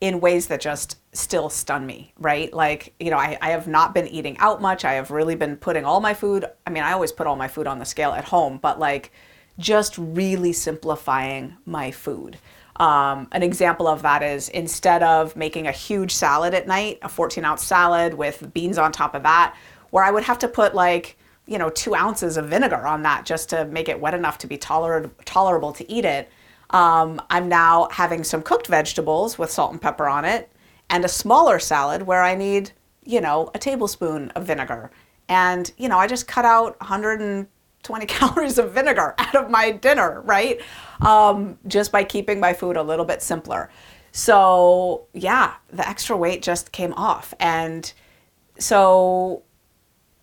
in 0.00 0.20
ways 0.20 0.46
that 0.48 0.60
just 0.60 0.98
still 1.12 1.48
stun 1.48 1.86
me, 1.86 2.12
right? 2.18 2.52
Like, 2.52 2.94
you 2.98 3.10
know, 3.10 3.18
I, 3.18 3.38
I 3.40 3.50
have 3.50 3.68
not 3.68 3.94
been 3.94 4.08
eating 4.08 4.36
out 4.38 4.60
much. 4.60 4.84
I 4.84 4.94
have 4.94 5.10
really 5.10 5.34
been 5.34 5.56
putting 5.56 5.84
all 5.84 6.00
my 6.00 6.14
food, 6.14 6.44
I 6.66 6.70
mean, 6.70 6.82
I 6.82 6.92
always 6.92 7.12
put 7.12 7.26
all 7.26 7.36
my 7.36 7.48
food 7.48 7.66
on 7.66 7.78
the 7.78 7.84
scale 7.84 8.12
at 8.12 8.24
home, 8.24 8.58
but 8.60 8.78
like 8.78 9.12
just 9.58 9.96
really 9.98 10.52
simplifying 10.52 11.56
my 11.66 11.90
food. 11.90 12.38
Um, 12.76 13.28
an 13.32 13.42
example 13.42 13.86
of 13.86 14.02
that 14.02 14.22
is 14.22 14.48
instead 14.48 15.02
of 15.02 15.36
making 15.36 15.66
a 15.66 15.72
huge 15.72 16.12
salad 16.12 16.54
at 16.54 16.66
night, 16.66 16.98
a 17.02 17.08
14 17.08 17.44
ounce 17.44 17.62
salad 17.62 18.14
with 18.14 18.52
beans 18.54 18.78
on 18.78 18.92
top 18.92 19.14
of 19.14 19.22
that, 19.22 19.54
where 19.90 20.04
I 20.04 20.10
would 20.10 20.24
have 20.24 20.38
to 20.40 20.48
put 20.48 20.74
like, 20.74 21.18
you 21.46 21.58
know, 21.58 21.68
two 21.70 21.94
ounces 21.94 22.36
of 22.36 22.48
vinegar 22.48 22.86
on 22.86 23.02
that 23.02 23.26
just 23.26 23.50
to 23.50 23.66
make 23.66 23.88
it 23.88 24.00
wet 24.00 24.14
enough 24.14 24.38
to 24.38 24.46
be 24.46 24.56
toler- 24.56 25.10
tolerable 25.24 25.72
to 25.74 25.90
eat 25.90 26.04
it. 26.04 26.30
Um, 26.70 27.20
I'm 27.28 27.48
now 27.48 27.88
having 27.90 28.24
some 28.24 28.42
cooked 28.42 28.68
vegetables 28.68 29.38
with 29.38 29.50
salt 29.50 29.72
and 29.72 29.80
pepper 29.80 30.08
on 30.08 30.24
it 30.24 30.50
and 30.88 31.04
a 31.04 31.08
smaller 31.08 31.58
salad 31.58 32.02
where 32.02 32.22
I 32.22 32.34
need, 32.34 32.72
you 33.04 33.20
know, 33.20 33.50
a 33.54 33.58
tablespoon 33.58 34.30
of 34.30 34.46
vinegar. 34.46 34.90
And, 35.28 35.70
you 35.76 35.88
know, 35.88 35.98
I 35.98 36.06
just 36.06 36.26
cut 36.26 36.44
out 36.44 36.76
120 37.88 38.06
calories 38.06 38.58
of 38.58 38.72
vinegar 38.72 39.14
out 39.18 39.34
of 39.34 39.50
my 39.50 39.70
dinner, 39.70 40.20
right? 40.22 40.60
Um, 41.00 41.58
just 41.66 41.92
by 41.92 42.04
keeping 42.04 42.40
my 42.40 42.52
food 42.52 42.76
a 42.76 42.82
little 42.82 43.04
bit 43.04 43.22
simpler. 43.22 43.70
So, 44.12 45.06
yeah, 45.14 45.54
the 45.72 45.88
extra 45.88 46.16
weight 46.16 46.42
just 46.42 46.70
came 46.72 46.92
off. 46.94 47.32
And 47.40 47.90
so 48.58 49.42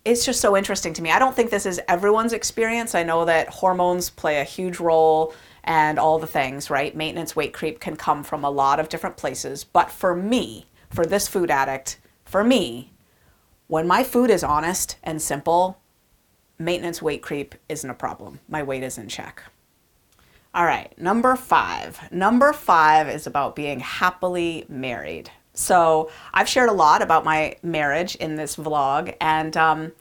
it's 0.04 0.24
just 0.24 0.40
so 0.40 0.56
interesting 0.56 0.94
to 0.94 1.02
me. 1.02 1.10
I 1.10 1.18
don't 1.18 1.34
think 1.34 1.50
this 1.50 1.66
is 1.66 1.80
everyone's 1.88 2.32
experience. 2.32 2.94
I 2.94 3.02
know 3.02 3.24
that 3.24 3.48
hormones 3.48 4.08
play 4.08 4.40
a 4.40 4.44
huge 4.44 4.80
role 4.80 5.34
and 5.64 5.98
all 5.98 6.18
the 6.18 6.26
things, 6.26 6.70
right? 6.70 6.96
Maintenance 6.96 7.36
weight 7.36 7.52
creep 7.52 7.80
can 7.80 7.96
come 7.96 8.22
from 8.22 8.44
a 8.44 8.50
lot 8.50 8.80
of 8.80 8.88
different 8.88 9.16
places. 9.16 9.64
But 9.64 9.90
for 9.90 10.14
me, 10.14 10.66
for 10.88 11.04
this 11.04 11.28
food 11.28 11.50
addict, 11.50 11.98
for 12.24 12.42
me, 12.42 12.92
when 13.66 13.86
my 13.86 14.02
food 14.02 14.30
is 14.30 14.42
honest 14.42 14.96
and 15.02 15.20
simple, 15.20 15.79
maintenance 16.60 17.02
weight 17.02 17.22
creep 17.22 17.54
isn't 17.68 17.88
a 17.88 17.94
problem. 17.94 18.38
My 18.48 18.62
weight 18.62 18.82
is 18.82 18.98
in 18.98 19.08
check. 19.08 19.42
All 20.54 20.64
right, 20.64 20.96
number 20.98 21.36
five. 21.36 22.10
Number 22.12 22.52
five 22.52 23.08
is 23.08 23.26
about 23.26 23.56
being 23.56 23.80
happily 23.80 24.66
married. 24.68 25.30
So 25.54 26.10
I've 26.34 26.48
shared 26.48 26.68
a 26.68 26.72
lot 26.72 27.02
about 27.02 27.24
my 27.24 27.56
marriage 27.62 28.14
in 28.16 28.36
this 28.36 28.56
vlog, 28.56 29.14
and 29.20 29.56
um, 29.56 29.92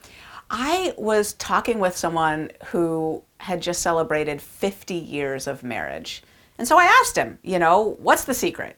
I 0.49 0.93
was 0.97 1.33
talking 1.33 1.79
with 1.79 1.95
someone 1.95 2.51
who 2.67 3.23
had 3.37 3.61
just 3.61 3.81
celebrated 3.81 4.41
50 4.41 4.93
years 4.93 5.47
of 5.47 5.63
marriage. 5.63 6.23
And 6.57 6.67
so 6.67 6.77
I 6.77 6.83
asked 7.01 7.15
him, 7.15 7.39
you 7.41 7.57
know, 7.59 7.95
what's 7.99 8.25
the 8.25 8.33
secret? 8.33 8.75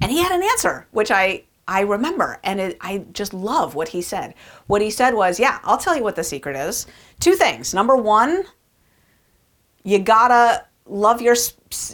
And 0.00 0.10
he 0.12 0.22
had 0.22 0.32
an 0.32 0.42
answer, 0.42 0.86
which 0.90 1.10
I 1.10 1.44
I 1.68 1.82
remember, 1.82 2.40
and 2.42 2.58
it, 2.58 2.78
I 2.80 3.04
just 3.12 3.34
love 3.34 3.74
what 3.74 3.88
he 3.88 4.00
said. 4.00 4.34
What 4.66 4.80
he 4.80 4.90
said 4.90 5.14
was, 5.14 5.38
"Yeah, 5.38 5.58
I'll 5.62 5.76
tell 5.76 5.94
you 5.94 6.02
what 6.02 6.16
the 6.16 6.24
secret 6.24 6.56
is. 6.56 6.86
Two 7.20 7.34
things. 7.34 7.74
Number 7.74 7.94
one, 7.94 8.44
you 9.84 9.98
gotta 9.98 10.64
love 10.86 11.20
your 11.20 11.36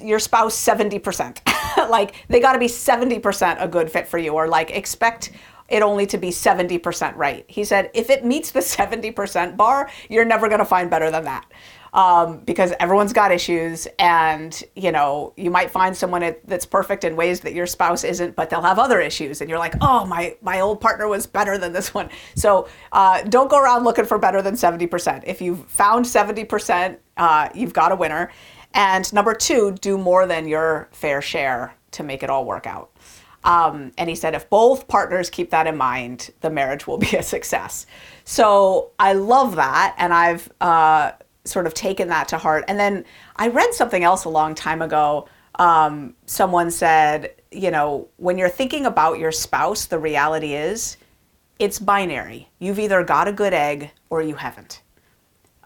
your 0.00 0.20
spouse 0.20 0.54
seventy 0.54 1.00
percent. 1.00 1.42
like 1.90 2.14
they 2.28 2.38
gotta 2.38 2.60
be 2.60 2.68
seventy 2.68 3.18
percent 3.18 3.58
a 3.60 3.66
good 3.66 3.90
fit 3.90 4.06
for 4.06 4.16
you, 4.16 4.32
or 4.32 4.46
like 4.46 4.70
expect 4.70 5.32
it 5.68 5.82
only 5.82 6.06
to 6.06 6.18
be 6.18 6.28
70% 6.28 7.16
right. 7.16 7.44
He 7.48 7.64
said, 7.64 7.90
if 7.94 8.10
it 8.10 8.24
meets 8.24 8.50
the 8.50 8.60
70% 8.60 9.56
bar, 9.56 9.90
you're 10.10 10.24
never 10.24 10.46
to 10.58 10.64
find 10.64 10.90
better 10.90 11.10
than 11.10 11.24
that. 11.24 11.46
Um, 11.94 12.40
because 12.40 12.72
everyone's 12.80 13.12
got 13.12 13.30
issues, 13.30 13.86
and 14.00 14.62
you 14.74 14.90
know 14.90 15.32
you 15.36 15.48
might 15.48 15.70
find 15.70 15.96
someone 15.96 16.34
that's 16.44 16.66
perfect 16.66 17.04
in 17.04 17.14
ways 17.14 17.40
that 17.40 17.54
your 17.54 17.68
spouse 17.68 18.02
isn't, 18.02 18.34
but 18.34 18.50
they'll 18.50 18.62
have 18.62 18.80
other 18.80 19.00
issues, 19.00 19.40
and 19.40 19.48
you're 19.48 19.60
like, 19.60 19.74
oh, 19.80 20.04
my 20.04 20.36
my 20.42 20.58
old 20.58 20.80
partner 20.80 21.06
was 21.06 21.28
better 21.28 21.56
than 21.56 21.72
this 21.72 21.94
one. 21.94 22.10
So 22.34 22.68
uh, 22.90 23.22
don't 23.22 23.48
go 23.48 23.60
around 23.60 23.84
looking 23.84 24.06
for 24.06 24.18
better 24.18 24.42
than 24.42 24.54
70%. 24.54 25.22
If 25.24 25.40
you've 25.40 25.64
found 25.66 26.04
70%, 26.04 26.98
uh, 27.16 27.48
you've 27.54 27.72
got 27.72 27.92
a 27.92 27.96
winner. 27.96 28.32
And 28.72 29.10
number 29.12 29.34
two, 29.34 29.72
do 29.80 29.96
more 29.96 30.26
than 30.26 30.48
your 30.48 30.88
fair 30.90 31.22
share 31.22 31.74
to 31.92 32.02
make 32.02 32.22
it 32.22 32.30
all 32.30 32.44
work 32.44 32.66
out. 32.66 32.90
Um, 33.44 33.92
and 33.98 34.08
he 34.08 34.16
said, 34.16 34.34
if 34.34 34.48
both 34.48 34.88
partners 34.88 35.30
keep 35.30 35.50
that 35.50 35.66
in 35.66 35.76
mind, 35.76 36.30
the 36.40 36.50
marriage 36.50 36.86
will 36.86 36.98
be 36.98 37.16
a 37.16 37.22
success. 37.22 37.86
So 38.24 38.90
I 38.98 39.12
love 39.12 39.56
that. 39.56 39.94
And 39.98 40.12
I've 40.12 40.50
uh, 40.60 41.12
sort 41.44 41.66
of 41.66 41.74
taken 41.74 42.08
that 42.08 42.28
to 42.28 42.38
heart. 42.38 42.64
And 42.68 42.78
then 42.78 43.04
I 43.36 43.48
read 43.48 43.74
something 43.74 44.02
else 44.02 44.24
a 44.24 44.30
long 44.30 44.54
time 44.54 44.82
ago. 44.82 45.28
Um, 45.56 46.14
someone 46.26 46.70
said, 46.70 47.34
you 47.52 47.70
know, 47.70 48.08
when 48.16 48.38
you're 48.38 48.48
thinking 48.48 48.86
about 48.86 49.18
your 49.18 49.30
spouse, 49.30 49.86
the 49.86 49.98
reality 49.98 50.54
is 50.54 50.96
it's 51.58 51.78
binary. 51.78 52.48
You've 52.58 52.78
either 52.78 53.04
got 53.04 53.28
a 53.28 53.32
good 53.32 53.54
egg 53.54 53.90
or 54.10 54.22
you 54.22 54.34
haven't. 54.34 54.82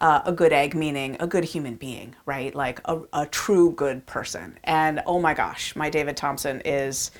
Uh, 0.00 0.22
a 0.26 0.32
good 0.32 0.52
egg 0.52 0.76
meaning 0.76 1.16
a 1.18 1.26
good 1.26 1.42
human 1.42 1.74
being, 1.74 2.14
right? 2.24 2.54
Like 2.54 2.80
a, 2.84 3.00
a 3.12 3.26
true 3.26 3.72
good 3.72 4.06
person. 4.06 4.56
And 4.62 5.02
oh 5.06 5.20
my 5.20 5.34
gosh, 5.34 5.74
my 5.74 5.90
David 5.90 6.16
Thompson 6.16 6.62
is 6.64 7.10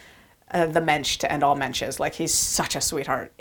uh, 0.50 0.67
the 0.67 0.81
mensch 0.81 1.19
to 1.19 1.31
end 1.31 1.43
all 1.43 1.57
mensches. 1.57 1.99
Like 1.99 2.14
he's 2.14 2.33
such 2.33 2.76
a 2.76 2.81
sweetheart, 2.81 3.33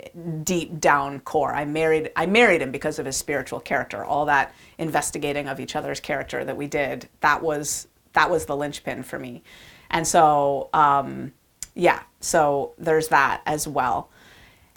deep 0.44 0.78
down 0.80 1.20
core. 1.20 1.54
I 1.54 1.64
married 1.64 2.10
I 2.16 2.26
married 2.26 2.62
him 2.62 2.70
because 2.70 2.98
of 2.98 3.06
his 3.06 3.16
spiritual 3.16 3.60
character. 3.60 4.04
All 4.04 4.26
that 4.26 4.54
investigating 4.78 5.48
of 5.48 5.60
each 5.60 5.76
other's 5.76 6.00
character 6.00 6.44
that 6.44 6.56
we 6.56 6.66
did, 6.66 7.08
that 7.20 7.42
was 7.42 7.88
that 8.12 8.30
was 8.30 8.46
the 8.46 8.56
linchpin 8.56 9.02
for 9.02 9.18
me. 9.18 9.42
And 9.90 10.06
so 10.06 10.68
um, 10.72 11.32
yeah, 11.74 12.02
so 12.20 12.72
there's 12.78 13.08
that 13.08 13.42
as 13.46 13.66
well. 13.66 14.10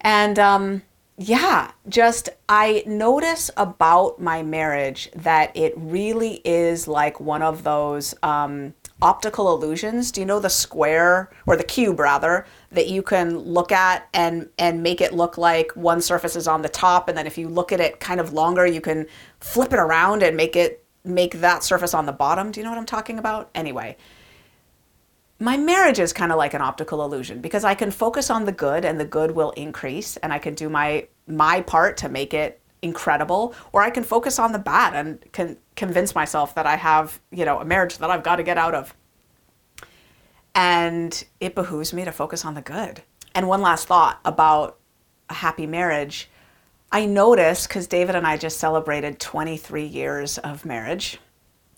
And 0.01 0.39
um, 0.39 0.83
yeah, 1.17 1.71
just 1.87 2.29
I 2.47 2.83
notice 2.85 3.51
about 3.57 4.21
my 4.21 4.43
marriage 4.43 5.09
that 5.15 5.55
it 5.55 5.73
really 5.75 6.41
is 6.45 6.87
like 6.87 7.19
one 7.19 7.41
of 7.41 7.63
those 7.63 8.15
um, 8.23 8.73
optical 9.01 9.53
illusions. 9.53 10.11
Do 10.11 10.21
you 10.21 10.25
know 10.25 10.39
the 10.39 10.49
square 10.49 11.29
or 11.45 11.57
the 11.57 11.63
cube 11.63 11.99
rather 11.99 12.45
that 12.71 12.87
you 12.87 13.01
can 13.01 13.37
look 13.37 13.71
at 13.71 14.07
and 14.13 14.49
and 14.57 14.83
make 14.83 15.01
it 15.01 15.13
look 15.13 15.37
like 15.37 15.71
one 15.75 16.01
surface 16.01 16.35
is 16.35 16.47
on 16.47 16.61
the 16.61 16.69
top 16.69 17.09
and 17.09 17.17
then 17.17 17.27
if 17.27 17.37
you 17.37 17.49
look 17.49 17.71
at 17.71 17.79
it 17.79 17.99
kind 17.99 18.19
of 18.19 18.33
longer 18.33 18.65
you 18.65 18.81
can 18.81 19.07
flip 19.39 19.73
it 19.73 19.79
around 19.79 20.23
and 20.23 20.37
make 20.37 20.55
it 20.55 20.85
make 21.03 21.33
that 21.41 21.63
surface 21.63 21.93
on 21.93 22.05
the 22.05 22.11
bottom. 22.11 22.51
Do 22.51 22.59
you 22.59 22.63
know 22.63 22.69
what 22.69 22.79
I'm 22.79 22.85
talking 22.85 23.17
about? 23.17 23.49
Anyway, 23.55 23.97
my 25.39 25.57
marriage 25.57 25.99
is 25.99 26.13
kind 26.13 26.31
of 26.31 26.37
like 26.37 26.53
an 26.53 26.61
optical 26.61 27.03
illusion 27.03 27.41
because 27.41 27.63
I 27.63 27.73
can 27.73 27.89
focus 27.89 28.29
on 28.29 28.45
the 28.45 28.51
good 28.51 28.85
and 28.85 28.99
the 28.99 29.05
good 29.05 29.31
will 29.31 29.49
increase 29.51 30.15
and 30.17 30.31
I 30.31 30.37
can 30.37 30.53
do 30.53 30.69
my 30.69 31.07
my 31.27 31.61
part 31.61 31.97
to 31.97 32.09
make 32.09 32.33
it 32.33 32.60
incredible 32.81 33.53
or 33.71 33.81
I 33.81 33.89
can 33.89 34.03
focus 34.03 34.39
on 34.39 34.51
the 34.51 34.59
bad 34.59 34.93
and 34.95 35.23
can 35.31 35.57
convince 35.75 36.15
myself 36.15 36.55
that 36.55 36.65
I 36.65 36.75
have, 36.75 37.19
you 37.31 37.45
know, 37.45 37.59
a 37.59 37.65
marriage 37.65 37.97
that 37.99 38.09
I've 38.09 38.23
got 38.23 38.37
to 38.37 38.43
get 38.43 38.57
out 38.57 38.73
of. 38.73 38.95
And 40.53 41.23
it 41.39 41.55
behooves 41.55 41.93
me 41.93 42.03
to 42.05 42.11
focus 42.11 42.43
on 42.43 42.55
the 42.55 42.61
good. 42.61 43.01
And 43.33 43.47
one 43.47 43.61
last 43.61 43.87
thought 43.87 44.19
about 44.25 44.77
a 45.29 45.33
happy 45.33 45.65
marriage. 45.65 46.29
I 46.91 47.05
noticed 47.05 47.69
because 47.69 47.87
David 47.87 48.15
and 48.15 48.27
I 48.27 48.35
just 48.35 48.57
celebrated 48.57 49.19
23 49.19 49.85
years 49.85 50.37
of 50.39 50.65
marriage. 50.65 51.19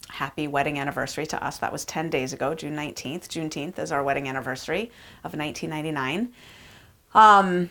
Happy 0.09 0.47
wedding 0.47 0.79
anniversary 0.79 1.27
to 1.27 1.43
us. 1.43 1.59
That 1.59 1.71
was 1.71 1.85
10 1.85 2.09
days 2.09 2.33
ago, 2.33 2.55
June 2.55 2.75
19th. 2.75 3.27
Juneteenth 3.27 3.77
is 3.77 3.91
our 3.91 4.03
wedding 4.03 4.27
anniversary 4.27 4.91
of 5.23 5.35
1999. 5.35 6.33
Um, 7.13 7.69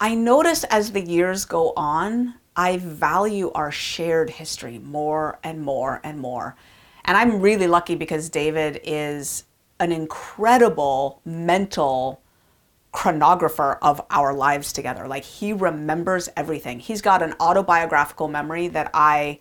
I 0.00 0.14
notice 0.14 0.64
as 0.64 0.92
the 0.92 1.00
years 1.00 1.44
go 1.46 1.72
on, 1.76 2.34
I 2.54 2.76
value 2.78 3.50
our 3.54 3.72
shared 3.72 4.30
history 4.30 4.78
more 4.78 5.38
and 5.42 5.62
more 5.62 6.00
and 6.04 6.18
more. 6.18 6.56
And 7.04 7.16
I'm 7.16 7.40
really 7.40 7.66
lucky 7.66 7.94
because 7.94 8.28
David 8.28 8.80
is 8.84 9.44
an 9.80 9.92
incredible 9.92 11.20
mental 11.24 12.20
chronographer 12.92 13.78
of 13.82 14.00
our 14.10 14.32
lives 14.34 14.72
together. 14.72 15.06
Like 15.06 15.24
he 15.24 15.52
remembers 15.52 16.28
everything. 16.36 16.80
He's 16.80 17.02
got 17.02 17.22
an 17.22 17.34
autobiographical 17.40 18.28
memory 18.28 18.68
that 18.68 18.90
I 18.92 19.40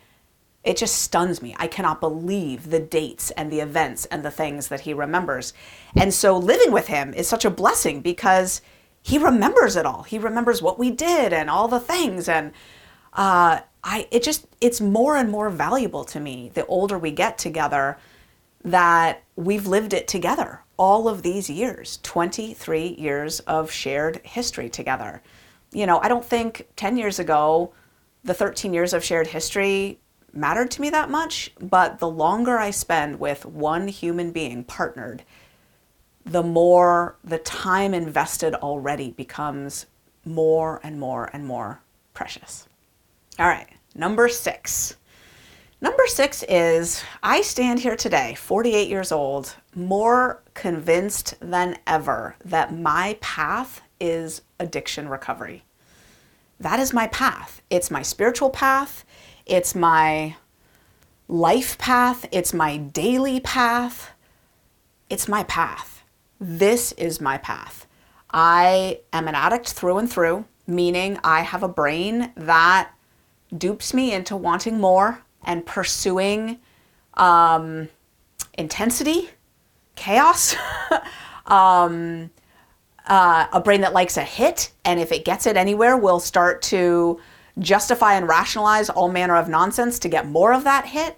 it 0.64 0.78
just 0.78 0.96
stuns 0.96 1.44
me. 1.44 1.56
I 1.60 1.68
cannot 1.68 2.02
believe 2.02 2.72
the 2.72 2.80
dates 2.80 3.30
and 3.32 3.52
the 3.52 3.60
events 3.60 4.06
and 4.06 4.26
the 4.26 4.32
things 4.32 4.70
that 4.70 4.82
he 4.82 4.96
remembers. 4.96 5.54
And 5.96 6.12
so 6.12 6.36
living 6.36 6.72
with 6.72 6.88
him 6.88 7.14
is 7.14 7.28
such 7.28 7.46
a 7.46 7.52
blessing 7.52 8.02
because 8.02 8.62
he 9.06 9.20
remembers 9.20 9.76
it 9.76 9.86
all. 9.86 10.02
He 10.02 10.18
remembers 10.18 10.64
what 10.64 10.80
we 10.80 10.90
did 10.90 11.32
and 11.32 11.48
all 11.48 11.68
the 11.68 11.80
things 11.80 12.28
and 12.28 12.52
uh, 13.14 13.60
I 13.84 14.08
it 14.10 14.24
just 14.24 14.48
it's 14.60 14.82
more 14.82 15.16
and 15.16 15.30
more 15.30 15.52
valuable 15.52 16.04
to 16.06 16.20
me 16.20 16.50
the 16.56 16.66
older 16.66 16.98
we 16.98 17.12
get 17.12 17.38
together 17.38 18.00
that 18.64 19.22
we've 19.36 19.68
lived 19.68 19.94
it 19.94 20.08
together 20.08 20.64
all 20.78 21.08
of 21.08 21.22
these 21.22 21.52
years 21.52 22.00
23 22.02 22.96
years 22.98 23.42
of 23.42 23.70
shared 23.70 24.22
history 24.24 24.70
together. 24.70 25.22
You 25.72 25.86
know, 25.86 26.00
I 26.00 26.08
don't 26.08 26.26
think 26.26 26.68
10 26.76 26.98
years 26.98 27.20
ago 27.20 27.74
the 28.24 28.34
13 28.34 28.74
years 28.74 28.92
of 28.92 29.04
shared 29.04 29.28
history 29.28 30.00
mattered 30.34 30.72
to 30.72 30.82
me 30.82 30.90
that 30.90 31.12
much, 31.12 31.52
but 31.62 32.00
the 32.00 32.10
longer 32.10 32.58
I 32.58 32.72
spend 32.72 33.20
with 33.20 33.46
one 33.46 33.88
human 33.88 34.32
being 34.32 34.64
partnered, 34.64 35.22
the 36.26 36.44
more 36.44 37.16
the 37.24 37.38
time 37.38 37.94
invested 37.94 38.56
already 38.56 39.12
becomes 39.12 39.86
more 40.26 40.80
and 40.84 41.00
more 41.00 41.30
and 41.34 41.46
more 41.46 41.82
precious. 42.14 42.68
All 43.38 43.48
right, 43.48 43.68
number 43.94 44.28
six. 44.28 44.96
Number 45.82 46.08
six 46.08 46.44
is 46.50 47.04
I 47.22 47.42
stand 47.42 47.80
here 47.80 47.96
today, 47.96 48.34
48 48.36 48.90
years 48.90 49.12
old, 49.12 49.56
more 49.76 50.42
convinced 50.54 51.36
than 51.42 51.78
ever 51.86 52.36
that 52.44 52.74
my 52.74 53.18
path 53.22 53.82
is 54.00 54.42
addiction 54.60 55.10
recovery. 55.10 55.64
That 56.60 56.80
is 56.80 56.94
my 56.94 57.08
path. 57.08 57.62
It's 57.70 57.92
my 57.92 58.02
spiritual 58.02 58.50
path. 58.50 59.06
It's 59.46 59.76
my 59.76 60.38
life 61.28 61.78
path. 61.78 62.26
It's 62.32 62.54
my 62.54 62.78
daily 62.78 63.40
path. 63.42 64.12
It's 65.10 65.28
my 65.28 65.44
path. 65.44 65.95
This 66.40 66.92
is 66.94 67.22
my 67.22 67.38
path. 67.38 67.88
I 68.30 69.00
am 69.14 69.28
an 69.28 69.36
addict 69.36 69.70
through 69.70 69.98
and 69.98 70.12
through, 70.12 70.46
meaning 70.68 71.20
I 71.24 71.42
have 71.42 71.64
a 71.64 71.70
brain 71.70 72.32
that 72.36 72.92
dupes 73.56 73.94
me 73.94 74.14
into 74.14 74.36
wanting 74.36 74.80
more 74.80 75.22
and 75.44 75.66
pursuing 75.66 76.60
um, 77.14 77.88
intensity, 78.58 79.30
chaos, 79.96 80.56
um, 81.46 82.30
uh, 83.08 83.48
a 83.54 83.62
brain 83.62 83.82
that 83.82 83.94
likes 83.94 84.18
a 84.18 84.24
hit, 84.24 84.72
and 84.84 85.00
if 85.00 85.12
it 85.12 85.24
gets 85.24 85.46
it 85.46 85.56
anywhere, 85.56 85.96
will 85.96 86.20
start 86.20 86.62
to 86.64 87.20
justify 87.60 88.16
and 88.16 88.28
rationalize 88.28 88.90
all 88.90 89.10
manner 89.10 89.38
of 89.38 89.48
nonsense 89.48 90.00
to 90.00 90.10
get 90.10 90.28
more 90.28 90.54
of 90.54 90.64
that 90.64 90.88
hit. 90.88 91.18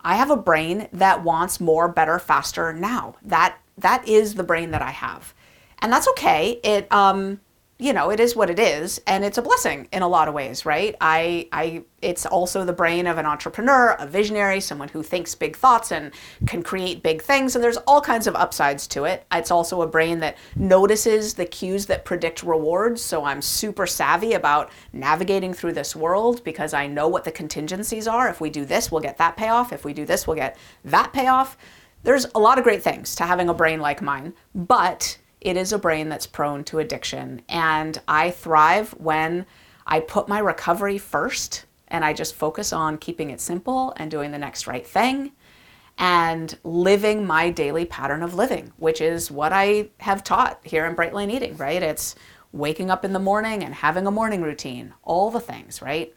I 0.00 0.16
have 0.16 0.30
a 0.30 0.36
brain 0.36 0.88
that 0.92 1.24
wants 1.24 1.60
more, 1.60 1.88
better, 1.88 2.18
faster 2.18 2.72
now. 2.72 3.16
That 3.22 3.58
that 3.78 4.06
is 4.08 4.34
the 4.34 4.44
brain 4.44 4.70
that 4.72 4.82
I 4.82 4.90
have, 4.90 5.34
and 5.80 5.92
that's 5.92 6.08
okay. 6.08 6.60
It 6.62 6.90
um, 6.92 7.40
you 7.76 7.92
know, 7.92 8.10
it 8.10 8.20
is 8.20 8.36
what 8.36 8.50
it 8.50 8.60
is, 8.60 9.00
and 9.04 9.24
it's 9.24 9.36
a 9.36 9.42
blessing 9.42 9.88
in 9.92 10.02
a 10.02 10.08
lot 10.08 10.28
of 10.28 10.34
ways, 10.34 10.64
right? 10.64 10.94
I, 11.00 11.48
I, 11.50 11.82
it's 12.00 12.24
also 12.24 12.64
the 12.64 12.72
brain 12.72 13.08
of 13.08 13.18
an 13.18 13.26
entrepreneur, 13.26 13.96
a 13.98 14.06
visionary, 14.06 14.60
someone 14.60 14.88
who 14.88 15.02
thinks 15.02 15.34
big 15.34 15.56
thoughts 15.56 15.90
and 15.90 16.12
can 16.46 16.62
create 16.62 17.02
big 17.02 17.20
things, 17.20 17.56
and 17.56 17.64
there's 17.64 17.76
all 17.78 18.00
kinds 18.00 18.28
of 18.28 18.36
upsides 18.36 18.86
to 18.88 19.06
it. 19.06 19.26
It's 19.32 19.50
also 19.50 19.82
a 19.82 19.88
brain 19.88 20.20
that 20.20 20.38
notices 20.54 21.34
the 21.34 21.46
cues 21.46 21.86
that 21.86 22.04
predict 22.04 22.44
rewards, 22.44 23.02
so 23.02 23.24
I'm 23.24 23.42
super 23.42 23.88
savvy 23.88 24.34
about 24.34 24.70
navigating 24.92 25.52
through 25.52 25.72
this 25.72 25.96
world 25.96 26.44
because 26.44 26.74
I 26.74 26.86
know 26.86 27.08
what 27.08 27.24
the 27.24 27.32
contingencies 27.32 28.06
are. 28.06 28.28
If 28.28 28.40
we 28.40 28.50
do 28.50 28.64
this, 28.64 28.92
we'll 28.92 29.00
get 29.00 29.18
that 29.18 29.36
payoff. 29.36 29.72
If 29.72 29.84
we 29.84 29.92
do 29.92 30.04
this, 30.04 30.28
we'll 30.28 30.36
get 30.36 30.56
that 30.84 31.12
payoff. 31.12 31.56
There's 32.04 32.26
a 32.34 32.38
lot 32.38 32.58
of 32.58 32.64
great 32.64 32.82
things 32.82 33.14
to 33.16 33.24
having 33.24 33.48
a 33.48 33.54
brain 33.54 33.80
like 33.80 34.02
mine, 34.02 34.34
but 34.54 35.18
it 35.40 35.56
is 35.56 35.72
a 35.72 35.78
brain 35.78 36.10
that's 36.10 36.26
prone 36.26 36.62
to 36.64 36.78
addiction. 36.78 37.40
And 37.48 38.00
I 38.06 38.30
thrive 38.30 38.92
when 38.98 39.46
I 39.86 40.00
put 40.00 40.28
my 40.28 40.38
recovery 40.38 40.98
first 40.98 41.64
and 41.88 42.04
I 42.04 42.12
just 42.12 42.34
focus 42.34 42.72
on 42.72 42.98
keeping 42.98 43.30
it 43.30 43.40
simple 43.40 43.94
and 43.96 44.10
doing 44.10 44.32
the 44.32 44.38
next 44.38 44.66
right 44.66 44.86
thing 44.86 45.32
and 45.96 46.58
living 46.62 47.26
my 47.26 47.50
daily 47.50 47.86
pattern 47.86 48.22
of 48.22 48.34
living, 48.34 48.72
which 48.76 49.00
is 49.00 49.30
what 49.30 49.52
I 49.52 49.88
have 50.00 50.24
taught 50.24 50.60
here 50.62 50.86
in 50.86 50.94
Bright 50.94 51.14
Line 51.14 51.30
Eating, 51.30 51.56
right? 51.56 51.82
It's 51.82 52.14
waking 52.52 52.90
up 52.90 53.04
in 53.04 53.12
the 53.14 53.18
morning 53.18 53.62
and 53.64 53.74
having 53.74 54.06
a 54.06 54.10
morning 54.10 54.42
routine, 54.42 54.92
all 55.04 55.30
the 55.30 55.40
things, 55.40 55.80
right? 55.80 56.14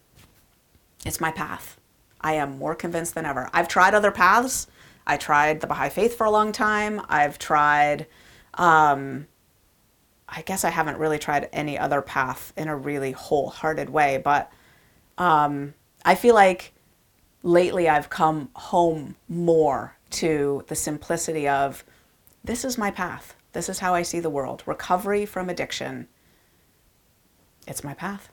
It's 1.06 1.22
my 1.22 1.32
path. 1.32 1.80
I 2.20 2.34
am 2.34 2.58
more 2.58 2.76
convinced 2.76 3.16
than 3.16 3.26
ever. 3.26 3.50
I've 3.54 3.68
tried 3.68 3.94
other 3.94 4.12
paths. 4.12 4.68
I 5.08 5.18
tried 5.18 5.62
the 5.62 5.68
Baha'i 5.68 5.90
Faith 5.90 6.16
for 6.16 6.26
a 6.26 6.32
long 6.32 6.52
time. 6.52 7.02
I've 7.10 7.40
tried 7.40 8.06
um, 8.54 9.28
I 10.30 10.42
guess 10.42 10.66
I 10.66 10.70
haven't 10.70 10.98
really 10.98 11.20
tried 11.20 11.50
any 11.54 11.78
other 11.78 12.02
path 12.02 12.52
in 12.58 12.68
a 12.68 12.76
really 12.76 13.12
wholehearted 13.14 13.90
way, 13.90 14.22
but 14.24 14.52
um, 15.18 15.74
I 16.04 16.16
feel 16.16 16.36
like 16.36 16.74
lately 17.44 17.88
I've 17.88 18.10
come 18.10 18.50
home 18.54 19.16
more 19.30 19.96
to 20.10 20.64
the 20.68 20.76
simplicity 20.76 21.48
of 21.48 21.84
this 22.44 22.66
is 22.66 22.78
my 22.78 22.92
path. 22.92 23.36
This 23.54 23.70
is 23.70 23.80
how 23.80 23.94
I 23.94 24.02
see 24.02 24.20
the 24.20 24.30
world. 24.30 24.64
Recovery 24.66 25.26
from 25.26 25.50
addiction. 25.50 26.08
It's 27.66 27.84
my 27.84 27.94
path. 27.94 28.30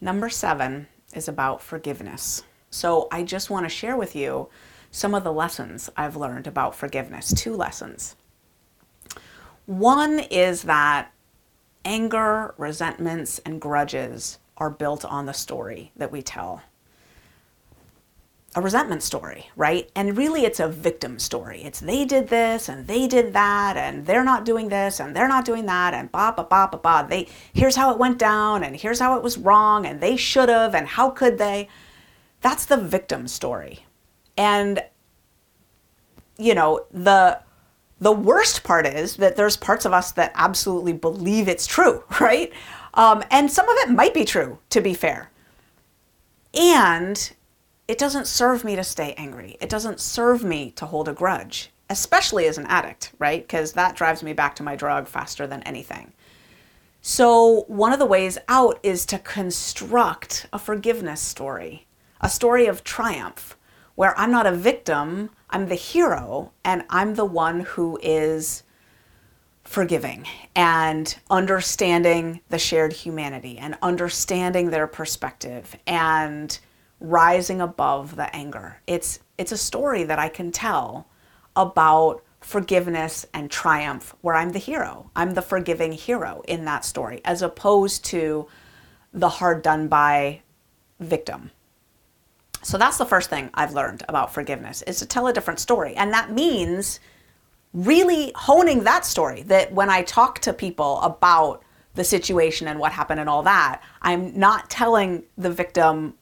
Number 0.00 0.28
seven 0.28 0.86
is 1.14 1.28
about 1.28 1.62
forgiveness. 1.62 2.44
So 2.70 3.08
I 3.10 3.22
just 3.22 3.50
want 3.50 3.64
to 3.64 3.70
share 3.70 3.96
with 3.96 4.14
you 4.14 4.48
some 4.90 5.14
of 5.14 5.24
the 5.24 5.32
lessons 5.32 5.90
I've 5.96 6.16
learned 6.16 6.46
about 6.46 6.74
forgiveness. 6.74 7.32
Two 7.32 7.54
lessons. 7.54 8.16
One 9.66 10.18
is 10.18 10.62
that 10.62 11.12
anger, 11.84 12.54
resentments, 12.56 13.38
and 13.40 13.60
grudges 13.60 14.38
are 14.56 14.70
built 14.70 15.04
on 15.04 15.26
the 15.26 15.32
story 15.32 15.92
that 15.96 16.10
we 16.10 16.22
tell. 16.22 16.62
A 18.56 18.62
resentment 18.62 19.02
story, 19.02 19.50
right? 19.56 19.90
And 19.94 20.16
really, 20.16 20.44
it's 20.44 20.58
a 20.58 20.68
victim 20.68 21.18
story. 21.18 21.62
It's 21.62 21.80
they 21.80 22.06
did 22.06 22.28
this 22.28 22.68
and 22.68 22.86
they 22.86 23.06
did 23.06 23.34
that, 23.34 23.76
and 23.76 24.06
they're 24.06 24.24
not 24.24 24.46
doing 24.46 24.68
this 24.68 25.00
and 25.00 25.14
they're 25.14 25.28
not 25.28 25.44
doing 25.44 25.66
that, 25.66 25.92
and 25.92 26.10
ba 26.10 26.32
ba 26.34 26.44
ba 26.44 26.68
ba 26.72 26.78
ba. 26.78 27.06
They 27.08 27.28
here's 27.52 27.76
how 27.76 27.92
it 27.92 27.98
went 27.98 28.18
down, 28.18 28.64
and 28.64 28.74
here's 28.74 29.00
how 29.00 29.16
it 29.16 29.22
was 29.22 29.36
wrong, 29.38 29.84
and 29.84 30.00
they 30.00 30.16
should 30.16 30.48
have, 30.48 30.74
and 30.74 30.88
how 30.88 31.10
could 31.10 31.36
they? 31.36 31.68
That's 32.40 32.64
the 32.64 32.78
victim 32.78 33.28
story. 33.28 33.84
And 34.38 34.82
you 36.38 36.54
know, 36.54 36.86
the 36.92 37.40
the 38.00 38.12
worst 38.12 38.62
part 38.62 38.86
is 38.86 39.16
that 39.16 39.34
there's 39.34 39.56
parts 39.56 39.84
of 39.84 39.92
us 39.92 40.12
that 40.12 40.30
absolutely 40.36 40.92
believe 40.92 41.48
it's 41.48 41.66
true, 41.66 42.04
right? 42.20 42.52
Um, 42.94 43.22
and 43.30 43.50
some 43.50 43.68
of 43.68 43.76
it 43.80 43.90
might 43.90 44.14
be 44.14 44.24
true, 44.24 44.58
to 44.70 44.80
be 44.80 44.94
fair. 44.94 45.30
And 46.54 47.32
it 47.88 47.98
doesn't 47.98 48.26
serve 48.26 48.64
me 48.64 48.76
to 48.76 48.84
stay 48.84 49.14
angry. 49.16 49.56
It 49.60 49.68
doesn't 49.68 50.00
serve 50.00 50.44
me 50.44 50.70
to 50.72 50.86
hold 50.86 51.08
a 51.08 51.12
grudge, 51.12 51.70
especially 51.90 52.46
as 52.46 52.56
an 52.56 52.66
addict, 52.66 53.12
right? 53.18 53.42
Because 53.42 53.72
that 53.72 53.96
drives 53.96 54.22
me 54.22 54.32
back 54.32 54.54
to 54.56 54.62
my 54.62 54.76
drug 54.76 55.08
faster 55.08 55.46
than 55.46 55.62
anything. 55.64 56.12
So, 57.00 57.64
one 57.68 57.92
of 57.92 57.98
the 57.98 58.06
ways 58.06 58.38
out 58.48 58.78
is 58.82 59.06
to 59.06 59.18
construct 59.18 60.46
a 60.52 60.58
forgiveness 60.58 61.20
story, 61.20 61.86
a 62.20 62.28
story 62.28 62.66
of 62.66 62.84
triumph, 62.84 63.56
where 63.98 64.16
I'm 64.16 64.30
not 64.30 64.46
a 64.46 64.52
victim, 64.52 65.28
I'm 65.50 65.66
the 65.66 65.74
hero 65.74 66.52
and 66.64 66.84
I'm 66.88 67.16
the 67.16 67.24
one 67.24 67.62
who 67.62 67.98
is 68.00 68.62
forgiving 69.64 70.24
and 70.54 71.18
understanding 71.28 72.40
the 72.48 72.60
shared 72.60 72.92
humanity 72.92 73.58
and 73.58 73.76
understanding 73.82 74.70
their 74.70 74.86
perspective 74.86 75.74
and 75.84 76.60
rising 77.00 77.60
above 77.60 78.14
the 78.14 78.32
anger. 78.36 78.80
It's 78.86 79.18
it's 79.36 79.50
a 79.50 79.58
story 79.58 80.04
that 80.04 80.20
I 80.20 80.28
can 80.28 80.52
tell 80.52 81.08
about 81.56 82.22
forgiveness 82.38 83.26
and 83.34 83.50
triumph 83.50 84.14
where 84.20 84.36
I'm 84.36 84.52
the 84.52 84.60
hero. 84.60 85.10
I'm 85.16 85.34
the 85.34 85.42
forgiving 85.42 85.90
hero 85.90 86.44
in 86.46 86.66
that 86.66 86.84
story 86.84 87.20
as 87.24 87.42
opposed 87.42 88.04
to 88.04 88.46
the 89.12 89.28
hard 89.28 89.62
done 89.62 89.88
by 89.88 90.42
victim. 91.00 91.50
So 92.62 92.76
that's 92.76 92.98
the 92.98 93.06
first 93.06 93.30
thing 93.30 93.50
I've 93.54 93.72
learned 93.72 94.04
about 94.08 94.32
forgiveness 94.32 94.82
is 94.82 94.98
to 94.98 95.06
tell 95.06 95.26
a 95.26 95.32
different 95.32 95.60
story. 95.60 95.94
And 95.94 96.12
that 96.12 96.32
means 96.32 97.00
really 97.72 98.32
honing 98.34 98.84
that 98.84 99.04
story 99.04 99.42
that 99.42 99.72
when 99.72 99.90
I 99.90 100.02
talk 100.02 100.40
to 100.40 100.52
people 100.52 101.00
about 101.00 101.62
the 101.94 102.04
situation 102.04 102.68
and 102.68 102.78
what 102.78 102.92
happened 102.92 103.20
and 103.20 103.28
all 103.28 103.42
that, 103.42 103.82
I'm 104.02 104.38
not 104.38 104.70
telling 104.70 105.24
the 105.36 105.50
victim 105.50 106.14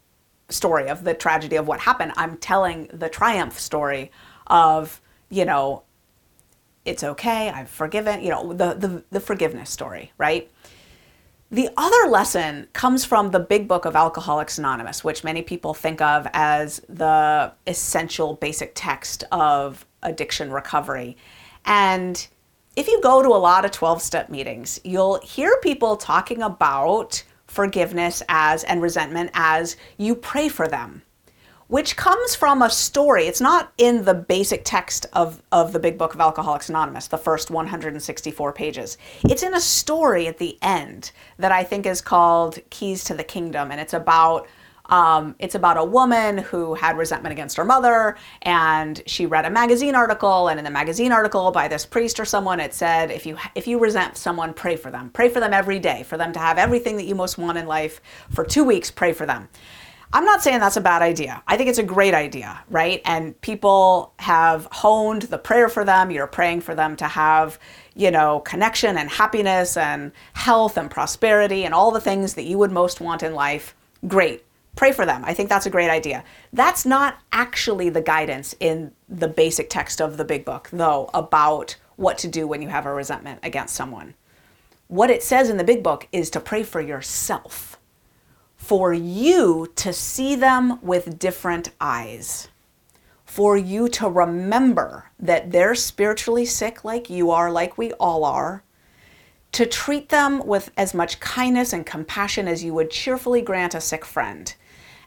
story 0.49 0.88
of 0.88 1.05
the 1.05 1.14
tragedy 1.14 1.57
of 1.57 1.66
what 1.66 1.81
happened. 1.81 2.12
I'm 2.16 2.37
telling 2.38 2.88
the 2.92 3.09
triumph 3.09 3.59
story 3.59 4.11
of, 4.46 5.01
you 5.29 5.44
know, 5.44 5.83
it's 6.85 7.03
okay, 7.03 7.51
I've 7.51 7.68
forgiven, 7.68 8.22
you 8.22 8.31
know, 8.31 8.53
the 8.53 8.75
the, 8.75 9.05
the 9.11 9.20
forgiveness 9.20 9.70
story, 9.70 10.12
right? 10.18 10.51
The 11.50 11.70
other 11.76 12.11
lesson 12.11 12.66
comes 12.72 13.04
from 13.04 13.30
the 13.30 13.38
big 13.38 13.68
book 13.68 13.85
of 13.85 13.94
Alcoholics 13.94 14.59
Anonymous, 14.59 15.04
which 15.04 15.22
many 15.22 15.42
people 15.42 15.74
think 15.74 16.00
of 16.00 16.26
as 16.32 16.80
the 16.88 17.52
essential 17.68 18.35
basic 18.35 18.72
text 18.74 19.22
of 19.30 19.87
addiction 20.02 20.50
recovery. 20.50 21.16
And 21.64 22.26
if 22.74 22.88
you 22.88 23.00
go 23.00 23.22
to 23.22 23.28
a 23.28 23.38
lot 23.38 23.64
of 23.64 23.70
12 23.70 24.02
step 24.02 24.28
meetings, 24.28 24.80
you'll 24.82 25.20
hear 25.20 25.56
people 25.62 25.96
talking 25.96 26.42
about 26.42 27.22
forgiveness 27.46 28.24
as 28.28 28.64
and 28.64 28.82
resentment 28.82 29.30
as 29.35 29.76
you 29.98 30.16
pray 30.16 30.48
for 30.48 30.66
them 30.66 31.02
which 31.68 31.96
comes 31.96 32.35
from 32.35 32.62
a 32.62 32.70
story. 32.70 33.26
It's 33.26 33.40
not 33.40 33.72
in 33.79 34.05
the 34.05 34.14
basic 34.14 34.62
text 34.64 35.07
of, 35.12 35.42
of 35.50 35.72
the 35.72 35.81
big 35.81 35.98
book 35.98 36.14
of 36.14 36.20
Alcoholics 36.20 36.68
Anonymous, 36.68 37.09
the 37.09 37.18
first 37.18 37.50
164 37.50 38.52
pages. 38.52 38.98
It's 39.24 39.42
in 39.42 39.55
a 39.55 39.61
story 39.61 40.26
at 40.26 40.38
the 40.38 40.59
end 40.62 41.11
that 41.38 41.52
I 41.52 41.64
think 41.64 41.87
is 41.87 42.00
called 42.00 42.59
Keys 42.70 43.05
to 43.05 43.14
the 43.14 43.24
Kingdom, 43.24 43.70
and 43.70 43.81
it's 43.81 43.94
about 43.94 44.46
Um, 44.88 45.35
it's 45.40 45.57
about 45.57 45.76
a 45.79 45.85
woman 45.85 46.38
who 46.38 46.74
had 46.74 46.96
resentment 46.96 47.33
against 47.33 47.57
her 47.57 47.64
mother, 47.64 48.16
and 48.42 49.02
she 49.05 49.26
read 49.26 49.44
a 49.44 49.50
magazine 49.50 49.96
article. 49.96 50.46
And 50.46 50.61
in 50.61 50.64
the 50.64 50.70
magazine 50.70 51.11
article 51.11 51.50
by 51.50 51.66
this 51.66 51.85
priest 51.85 52.20
or 52.20 52.24
someone, 52.24 52.61
it 52.61 52.72
said, 52.72 53.11
"If 53.11 53.26
you 53.26 53.37
if 53.57 53.66
you 53.66 53.81
resent 53.81 54.16
someone, 54.16 54.55
pray 54.55 54.76
for 54.76 54.92
them. 54.92 55.11
Pray 55.11 55.29
for 55.29 55.40
them 55.40 55.52
every 55.52 55.81
day. 55.81 56.05
For 56.05 56.16
them 56.16 56.33
to 56.35 56.38
have 56.38 56.57
everything 56.57 56.96
that 56.98 57.07
you 57.07 57.16
most 57.16 57.37
want 57.37 57.59
in 57.59 57.66
life 57.66 58.00
for 58.31 58.44
two 58.44 58.62
weeks. 58.62 58.92
Pray 58.92 59.12
for 59.12 59.26
them." 59.26 59.48
I'm 60.12 60.24
not 60.24 60.42
saying 60.42 60.60
that's 60.60 60.76
a 60.76 60.80
bad 60.80 61.02
idea. 61.02 61.42
I 61.46 61.56
think 61.56 61.68
it's 61.68 61.78
a 61.78 61.82
great 61.82 62.14
idea, 62.14 62.62
right? 62.70 63.02
And 63.04 63.38
people 63.40 64.12
have 64.18 64.68
honed 64.70 65.22
the 65.22 65.38
prayer 65.38 65.68
for 65.68 65.84
them. 65.84 66.10
You're 66.10 66.26
praying 66.26 66.60
for 66.60 66.74
them 66.74 66.96
to 66.96 67.06
have, 67.06 67.58
you 67.94 68.10
know, 68.10 68.40
connection 68.40 68.96
and 68.96 69.10
happiness 69.10 69.76
and 69.76 70.12
health 70.34 70.78
and 70.78 70.90
prosperity 70.90 71.64
and 71.64 71.74
all 71.74 71.90
the 71.90 72.00
things 72.00 72.34
that 72.34 72.44
you 72.44 72.56
would 72.58 72.70
most 72.70 73.00
want 73.00 73.22
in 73.22 73.34
life. 73.34 73.74
Great. 74.06 74.44
Pray 74.76 74.92
for 74.92 75.06
them. 75.06 75.24
I 75.24 75.34
think 75.34 75.48
that's 75.48 75.66
a 75.66 75.70
great 75.70 75.90
idea. 75.90 76.22
That's 76.52 76.86
not 76.86 77.18
actually 77.32 77.88
the 77.88 78.02
guidance 78.02 78.54
in 78.60 78.92
the 79.08 79.28
basic 79.28 79.70
text 79.70 80.00
of 80.00 80.18
the 80.18 80.24
big 80.24 80.44
book, 80.44 80.68
though, 80.72 81.10
about 81.14 81.76
what 81.96 82.18
to 82.18 82.28
do 82.28 82.46
when 82.46 82.62
you 82.62 82.68
have 82.68 82.86
a 82.86 82.92
resentment 82.92 83.40
against 83.42 83.74
someone. 83.74 84.14
What 84.88 85.10
it 85.10 85.22
says 85.22 85.50
in 85.50 85.56
the 85.56 85.64
big 85.64 85.82
book 85.82 86.06
is 86.12 86.30
to 86.30 86.40
pray 86.40 86.62
for 86.62 86.80
yourself, 86.80 87.75
for 88.66 88.92
you 88.92 89.70
to 89.76 89.92
see 89.92 90.35
them 90.35 90.81
with 90.83 91.20
different 91.20 91.70
eyes, 91.81 92.48
for 93.24 93.57
you 93.57 93.88
to 93.88 94.09
remember 94.09 95.09
that 95.20 95.52
they're 95.52 95.76
spiritually 95.76 96.44
sick 96.44 96.85
like 96.85 97.09
you 97.09 97.31
are, 97.31 97.48
like 97.48 97.79
we 97.79 97.92
all 97.92 98.24
are, 98.24 98.64
to 99.52 99.66
treat 99.66 100.09
them 100.09 100.44
with 100.44 100.72
as 100.76 100.94
much 100.94 101.20
kindness 101.20 101.72
and 101.72 101.87
compassion 101.87 102.48
as 102.48 102.64
you 102.64 102.74
would 102.74 102.90
cheerfully 102.90 103.40
grant 103.40 103.72
a 103.72 103.81
sick 103.81 104.05
friend. 104.05 104.57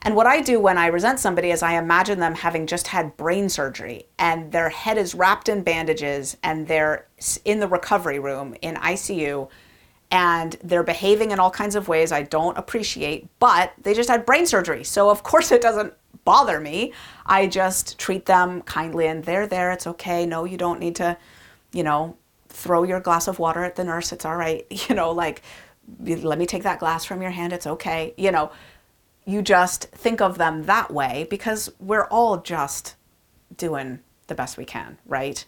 And 0.00 0.16
what 0.16 0.26
I 0.26 0.40
do 0.40 0.58
when 0.58 0.78
I 0.78 0.86
resent 0.86 1.20
somebody 1.20 1.50
is 1.50 1.62
I 1.62 1.74
imagine 1.74 2.18
them 2.18 2.36
having 2.36 2.66
just 2.66 2.86
had 2.86 3.14
brain 3.18 3.50
surgery 3.50 4.06
and 4.18 4.50
their 4.50 4.70
head 4.70 4.96
is 4.96 5.14
wrapped 5.14 5.50
in 5.50 5.62
bandages 5.62 6.34
and 6.42 6.66
they're 6.66 7.08
in 7.44 7.60
the 7.60 7.68
recovery 7.68 8.20
room 8.20 8.56
in 8.62 8.76
ICU 8.76 9.50
and 10.10 10.56
they're 10.64 10.82
behaving 10.82 11.30
in 11.30 11.38
all 11.38 11.50
kinds 11.50 11.76
of 11.76 11.88
ways 11.88 12.10
I 12.10 12.22
don't 12.22 12.58
appreciate, 12.58 13.28
but 13.38 13.72
they 13.80 13.94
just 13.94 14.08
had 14.08 14.26
brain 14.26 14.46
surgery. 14.46 14.82
So, 14.82 15.08
of 15.08 15.22
course, 15.22 15.52
it 15.52 15.62
doesn't 15.62 15.94
bother 16.24 16.60
me. 16.60 16.92
I 17.26 17.46
just 17.46 17.98
treat 17.98 18.26
them 18.26 18.62
kindly 18.62 19.06
and 19.06 19.24
they're 19.24 19.46
there. 19.46 19.70
It's 19.70 19.86
okay. 19.86 20.26
No, 20.26 20.44
you 20.44 20.56
don't 20.56 20.80
need 20.80 20.96
to, 20.96 21.16
you 21.72 21.84
know, 21.84 22.16
throw 22.48 22.82
your 22.82 23.00
glass 23.00 23.28
of 23.28 23.38
water 23.38 23.62
at 23.64 23.76
the 23.76 23.84
nurse. 23.84 24.12
It's 24.12 24.24
all 24.24 24.36
right. 24.36 24.66
You 24.88 24.96
know, 24.96 25.12
like, 25.12 25.42
let 26.04 26.38
me 26.38 26.46
take 26.46 26.64
that 26.64 26.80
glass 26.80 27.04
from 27.04 27.22
your 27.22 27.30
hand. 27.30 27.52
It's 27.52 27.66
okay. 27.66 28.14
You 28.16 28.32
know, 28.32 28.50
you 29.24 29.42
just 29.42 29.84
think 29.86 30.20
of 30.20 30.38
them 30.38 30.64
that 30.64 30.90
way 30.90 31.26
because 31.30 31.70
we're 31.78 32.06
all 32.06 32.38
just 32.38 32.96
doing 33.56 34.00
the 34.26 34.34
best 34.34 34.56
we 34.56 34.64
can, 34.64 34.98
right? 35.06 35.44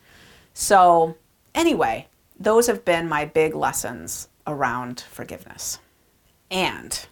So, 0.55 1.17
anyway, 1.55 2.07
those 2.39 2.67
have 2.67 2.85
been 2.85 3.09
my 3.09 3.25
big 3.25 3.55
lessons 3.55 4.29
around 4.47 5.01
forgiveness. 5.01 5.79
And 6.51 7.07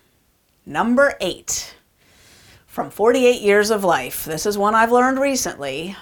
number 0.66 1.14
eight, 1.20 1.74
from 2.66 2.90
48 2.90 3.40
years 3.40 3.70
of 3.70 3.84
life, 3.84 4.24
this 4.24 4.46
is 4.46 4.56
one 4.58 4.74
I've 4.74 4.92
learned 4.92 5.18
recently 5.18 5.96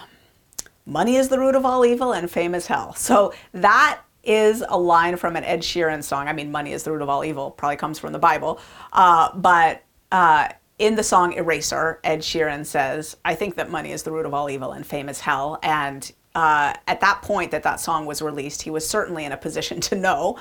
money 0.88 1.16
is 1.16 1.28
the 1.28 1.38
root 1.38 1.54
of 1.54 1.64
all 1.66 1.84
evil 1.84 2.12
and 2.12 2.30
fame 2.30 2.54
is 2.54 2.66
hell. 2.66 2.94
So, 2.94 3.32
that 3.52 4.00
is 4.24 4.64
a 4.68 4.78
line 4.78 5.16
from 5.16 5.36
an 5.36 5.44
Ed 5.44 5.60
Sheeran 5.60 6.02
song. 6.02 6.28
I 6.28 6.32
mean, 6.32 6.50
money 6.50 6.72
is 6.72 6.82
the 6.82 6.92
root 6.92 7.02
of 7.02 7.08
all 7.08 7.24
evil, 7.24 7.50
probably 7.50 7.76
comes 7.76 7.98
from 7.98 8.12
the 8.12 8.18
Bible. 8.18 8.60
Uh, 8.92 9.34
but 9.34 9.84
uh, 10.10 10.48
in 10.78 10.96
the 10.96 11.02
song 11.02 11.32
Eraser, 11.34 12.00
Ed 12.04 12.20
Sheeran 12.20 12.66
says, 12.66 13.16
I 13.24 13.34
think 13.34 13.56
that 13.56 13.70
money 13.70 13.92
is 13.92 14.02
the 14.02 14.12
root 14.12 14.26
of 14.26 14.34
all 14.34 14.50
evil 14.50 14.72
and 14.72 14.86
fame 14.86 15.08
is 15.08 15.20
hell. 15.20 15.58
And 15.62 16.10
uh, 16.34 16.74
at 16.86 17.00
that 17.00 17.22
point 17.22 17.52
that 17.52 17.62
that 17.62 17.80
song 17.80 18.06
was 18.06 18.20
released, 18.20 18.62
he 18.62 18.70
was 18.70 18.88
certainly 18.88 19.24
in 19.24 19.32
a 19.32 19.36
position 19.36 19.80
to 19.82 19.96
know. 19.96 20.38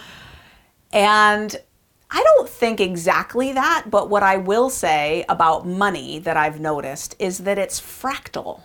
And 0.91 1.56
I 2.10 2.23
don't 2.23 2.50
think 2.50 2.80
exactly 2.80 3.54
that, 3.54 3.86
but 3.89 4.10
what 4.10 4.23
I 4.23 4.38
will 4.38 4.69
say 4.69 5.26
about 5.28 5.67
money 5.67 6.19
that 6.19 6.38
I've 6.38 6.60
noticed 6.60 7.15
is 7.19 7.39
that 7.39 7.58
it's 7.58 7.82
fractal. 7.82 8.62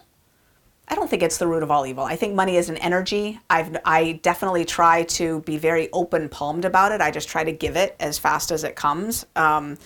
I 0.86 0.94
don't 0.94 1.08
think 1.08 1.22
it's 1.22 1.38
the 1.38 1.46
root 1.46 1.62
of 1.62 1.70
all 1.70 1.86
evil. 1.86 2.04
I 2.04 2.16
think 2.16 2.34
money 2.34 2.56
is 2.56 2.68
an 2.68 2.76
energy. 2.76 3.40
I've 3.48 3.76
I 3.84 4.20
definitely 4.22 4.64
try 4.64 5.04
to 5.04 5.40
be 5.40 5.56
very 5.56 5.90
open 5.92 6.28
palmed 6.28 6.64
about 6.64 6.92
it. 6.92 7.00
I 7.00 7.10
just 7.10 7.28
try 7.28 7.42
to 7.44 7.52
give 7.52 7.76
it 7.76 7.96
as 7.98 8.18
fast 8.18 8.50
as 8.50 8.62
it 8.62 8.76
comes. 8.76 9.24
Um, 9.34 9.78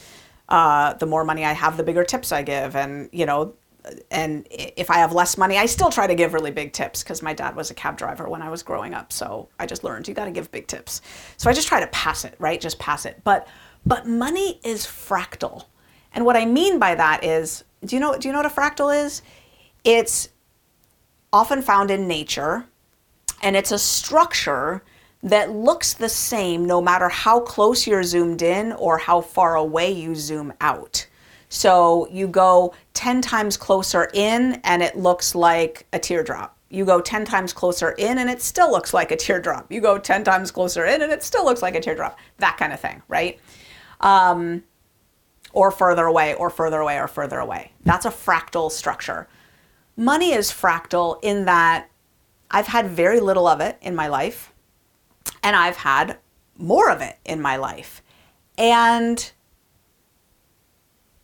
uh, 0.49 0.94
the 0.94 1.07
more 1.07 1.25
money 1.25 1.44
I 1.44 1.53
have, 1.53 1.77
the 1.77 1.83
bigger 1.83 2.05
tips 2.05 2.33
I 2.33 2.42
give. 2.42 2.77
And, 2.77 3.09
you 3.12 3.27
know, 3.27 3.55
and 4.11 4.46
if 4.51 4.90
I 4.90 4.96
have 4.96 5.12
less 5.12 5.38
money, 5.38 5.59
I 5.59 5.66
still 5.66 5.90
try 5.90 6.07
to 6.07 6.14
give 6.14 6.35
really 6.35 6.51
big 6.51 6.72
tips 6.72 7.03
because 7.03 7.22
my 7.22 7.33
dad 7.33 7.55
was 7.55 7.70
a 7.70 7.75
cab 7.75 7.96
driver 7.96 8.29
when 8.29 8.42
I 8.42 8.51
was 8.51 8.62
growing 8.62 8.94
up. 8.94 9.12
So 9.12 9.49
I 9.59 9.66
just 9.66 9.85
learned 9.85 10.09
you 10.09 10.14
got 10.14 10.25
to 10.25 10.31
give 10.31 10.51
big 10.51 10.66
tips. 10.66 11.03
So 11.37 11.49
I 11.49 11.53
just 11.53 11.68
try 11.68 11.81
to 11.81 11.87
pass 11.88 12.25
it, 12.25 12.35
right? 12.38 12.61
Just 12.61 12.79
pass 12.79 13.07
it. 13.07 13.20
But 13.25 13.46
but 13.85 14.07
money 14.07 14.61
is 14.64 14.85
fractal. 14.85 15.66
And 16.12 16.25
what 16.25 16.37
I 16.37 16.46
mean 16.46 16.79
by 16.79 16.94
that 16.94 17.25
is, 17.25 17.64
do 17.85 17.94
you 17.94 18.01
know 18.01 18.16
do 18.18 18.29
you 18.29 18.33
know 18.33 18.42
what 18.42 18.46
a 18.46 18.55
fractal 18.55 19.05
is? 19.05 19.22
It's 19.85 20.31
often 21.33 21.62
found 21.62 21.90
in 21.90 22.09
nature 22.09 22.66
and 23.42 23.57
it's 23.57 23.70
a 23.70 23.79
structure 23.79 24.83
that 25.22 25.51
looks 25.51 25.94
the 25.94 26.09
same 26.09 26.66
no 26.66 26.81
matter 26.81 27.09
how 27.09 27.40
close 27.40 27.87
you're 27.87 28.03
zoomed 28.03 28.42
in 28.42 28.72
or 28.72 28.99
how 28.99 29.20
far 29.20 29.57
away 29.57 29.90
you 29.90 30.14
zoom 30.14 30.53
out. 30.61 31.07
So 31.48 32.09
you 32.11 32.28
go 32.28 32.74
10 32.94 33.20
times 33.22 33.56
closer 33.56 34.11
in 34.12 34.61
and 34.64 34.82
it 34.82 34.96
looks 34.96 35.35
like 35.35 35.87
a 35.92 35.98
teardrop. 35.98 36.56
You 36.68 36.85
go 36.85 37.00
10 37.00 37.24
times 37.24 37.52
closer 37.52 37.92
in 37.92 38.18
and 38.18 38.28
it 38.28 38.42
still 38.42 38.70
looks 38.70 38.92
like 38.92 39.11
a 39.12 39.16
teardrop. 39.16 39.70
You 39.70 39.80
go 39.80 39.98
10 39.98 40.24
times 40.24 40.50
closer 40.50 40.85
in 40.85 41.02
and 41.02 41.12
it 41.12 41.22
still 41.22 41.44
looks 41.44 41.62
like 41.62 41.76
a 41.76 41.80
teardrop. 41.80 42.18
That 42.38 42.56
kind 42.56 42.72
of 42.72 42.80
thing, 42.80 43.02
right? 43.09 43.38
Um, 44.00 44.64
or 45.52 45.70
further 45.70 46.04
away, 46.04 46.35
or 46.35 46.50
further 46.50 46.80
away, 46.80 46.98
or 46.98 47.09
further 47.09 47.38
away. 47.38 47.72
That's 47.85 48.04
a 48.04 48.11
fractal 48.11 48.70
structure. 48.70 49.26
Money 49.96 50.32
is 50.32 50.50
fractal 50.50 51.18
in 51.22 51.46
that 51.46 51.88
I've 52.50 52.66
had 52.66 52.88
very 52.88 53.20
little 53.20 53.46
of 53.46 53.61
it 53.61 53.78
in 53.80 53.94
my 53.94 54.09
life 54.09 54.52
and 55.42 55.56
I've 55.56 55.76
had 55.76 56.18
more 56.59 56.90
of 56.90 57.00
it 57.00 57.16
in 57.24 57.40
my 57.40 57.56
life. 57.56 58.02
And 58.59 59.32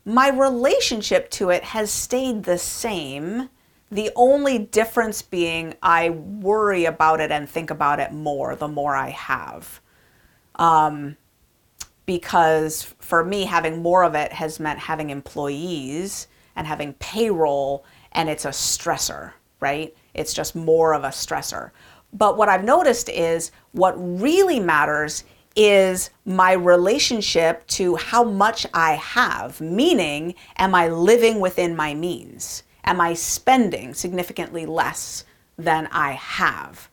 my 0.05 0.29
relationship 0.29 1.29
to 1.31 1.49
it 1.49 1.63
has 1.63 1.91
stayed 1.91 2.43
the 2.43 2.57
same. 2.57 3.49
The 3.89 4.11
only 4.15 4.57
difference 4.57 5.21
being 5.21 5.75
I 5.81 6.09
worry 6.09 6.85
about 6.85 7.21
it 7.21 7.31
and 7.31 7.47
think 7.47 7.69
about 7.69 7.99
it 7.99 8.11
more 8.11 8.55
the 8.55 8.67
more 8.67 8.95
I 8.95 9.09
have. 9.09 9.79
Um, 10.55 11.17
because 12.05 12.83
for 12.99 13.23
me, 13.23 13.45
having 13.45 13.81
more 13.81 14.03
of 14.03 14.15
it 14.15 14.33
has 14.33 14.59
meant 14.59 14.79
having 14.79 15.09
employees 15.09 16.27
and 16.55 16.67
having 16.67 16.93
payroll, 16.95 17.85
and 18.11 18.29
it's 18.29 18.45
a 18.45 18.49
stressor, 18.49 19.31
right? 19.59 19.95
It's 20.13 20.33
just 20.33 20.55
more 20.55 20.93
of 20.93 21.03
a 21.03 21.09
stressor. 21.09 21.71
But 22.11 22.37
what 22.37 22.49
I've 22.49 22.63
noticed 22.63 23.09
is 23.09 23.51
what 23.71 23.93
really 23.97 24.59
matters 24.59 25.23
is 25.55 26.09
my 26.25 26.53
relationship 26.53 27.65
to 27.67 27.95
how 27.95 28.23
much 28.23 28.65
I 28.73 28.93
have, 28.93 29.61
meaning, 29.61 30.35
am 30.57 30.73
I 30.73 30.87
living 30.87 31.39
within 31.39 31.75
my 31.75 31.93
means? 31.93 32.63
Am 32.83 32.99
I 32.99 33.13
spending 33.13 33.93
significantly 33.93 34.65
less 34.65 35.25
than 35.57 35.87
I 35.91 36.13
have? 36.13 36.89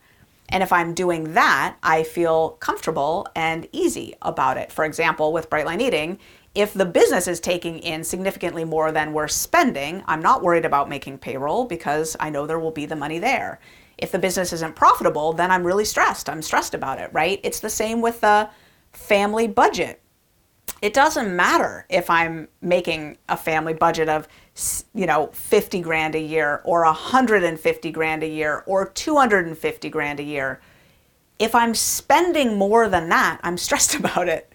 And 0.51 0.63
if 0.63 0.73
I'm 0.73 0.95
doing 0.95 1.35
that, 1.35 1.77
I 1.83 2.03
feel 2.03 2.51
comfortable 2.61 3.27
and 3.35 3.69
easy 3.73 4.15
about 4.21 4.57
it. 4.57 4.73
For 4.73 4.85
example, 4.85 5.33
with 5.33 5.49
Bright 5.49 5.67
Line 5.67 5.81
Eating, 5.81 6.19
if 6.55 6.75
the 6.75 6.85
business 6.85 7.29
is 7.29 7.39
taking 7.39 7.79
in 7.79 8.03
significantly 8.03 8.65
more 8.65 8.91
than 8.91 9.13
we're 9.13 9.29
spending, 9.29 10.03
I'm 10.07 10.21
not 10.21 10.43
worried 10.43 10.65
about 10.65 10.89
making 10.89 11.19
payroll 11.19 11.65
because 11.65 12.17
I 12.19 12.31
know 12.31 12.47
there 12.47 12.59
will 12.59 12.73
be 12.73 12.87
the 12.87 12.97
money 12.97 13.21
there. 13.21 13.61
If 14.01 14.13
the 14.13 14.19
business 14.19 14.53
isn't 14.53 14.77
profitable, 14.77 15.33
then 15.33 15.51
I'm 15.51 15.65
really 15.65 15.85
stressed. 15.85 16.29
I'm 16.29 16.43
stressed 16.43 16.75
about 16.75 16.99
it, 16.99 17.11
right? 17.13 17.41
It's 17.43 17.61
the 17.61 17.71
same 17.71 18.01
with 18.01 18.21
the 18.21 18.49
family 18.93 19.47
budget. 19.47 20.01
It 20.83 20.95
doesn't 20.95 21.35
matter 21.35 21.87
if 21.91 22.09
I'm 22.09 22.49
making 22.63 23.19
a 23.29 23.37
family 23.37 23.75
budget 23.75 24.09
of, 24.09 24.27
you 24.95 25.07
know, 25.07 25.29
50 25.33 25.81
grand 25.83 26.15
a 26.15 26.21
year 26.21 26.63
or 26.65 26.85
150 26.85 27.91
grand 27.91 28.23
a 28.23 28.29
year 28.29 28.65
or 28.67 28.89
250 28.89 29.91
grand 29.91 30.21
a 30.21 30.23
year. 30.23 30.61
If 31.39 31.55
I'm 31.55 31.75
spending 31.75 32.57
more 32.57 32.89
than 32.89 33.09
that, 33.11 33.41
I'm 33.43 33.59
stressed 33.67 33.95
about 33.95 34.29
it. 34.29 34.53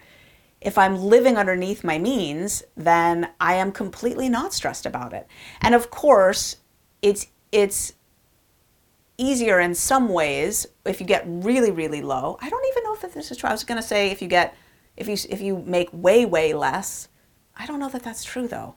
If 0.60 0.78
I'm 0.78 0.96
living 0.96 1.36
underneath 1.36 1.84
my 1.84 1.98
means, 1.98 2.64
then 2.76 3.30
I 3.38 3.54
am 3.54 3.70
completely 3.70 4.28
not 4.28 4.52
stressed 4.52 4.86
about 4.86 5.12
it. 5.12 5.28
And 5.60 5.74
of 5.74 5.90
course, 5.90 6.56
it's 7.02 7.28
it's 7.52 7.92
easier 9.18 9.60
in 9.60 9.74
some 9.74 10.08
ways 10.08 10.66
if 10.84 11.00
you 11.00 11.06
get 11.06 11.24
really 11.26 11.70
really 11.70 12.02
low 12.02 12.38
i 12.40 12.50
don't 12.50 12.66
even 12.70 12.84
know 12.84 12.94
if 12.94 13.14
this 13.14 13.30
is 13.30 13.36
true 13.36 13.48
i 13.48 13.52
was 13.52 13.64
going 13.64 13.80
to 13.80 13.86
say 13.86 14.10
if 14.10 14.20
you 14.20 14.28
get 14.28 14.54
if 14.96 15.08
you 15.08 15.16
if 15.30 15.40
you 15.40 15.62
make 15.66 15.88
way 15.92 16.24
way 16.24 16.52
less 16.52 17.08
i 17.56 17.66
don't 17.66 17.80
know 17.80 17.88
that 17.88 18.02
that's 18.02 18.24
true 18.24 18.46
though 18.46 18.76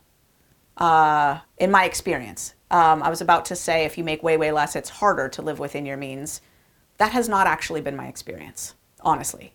uh, 0.80 1.40
in 1.58 1.70
my 1.70 1.86
experience. 1.86 2.56
Um, 2.72 3.04
I 3.04 3.10
was 3.10 3.22
about 3.22 3.46
to 3.46 3.56
say 3.56 3.84
if 3.86 3.98
you 3.98 4.04
make 4.04 4.24
way, 4.24 4.38
way 4.38 4.52
less, 4.52 4.76
it's 4.76 4.90
harder 4.90 5.28
to 5.30 5.42
live 5.42 5.60
within 5.60 5.86
your 5.86 5.98
means. 5.98 6.42
That 6.98 7.12
has 7.12 7.30
not 7.30 7.48
actually 7.48 7.82
been 7.82 7.96
my 7.96 8.08
experience, 8.08 8.76
honestly. 9.02 9.54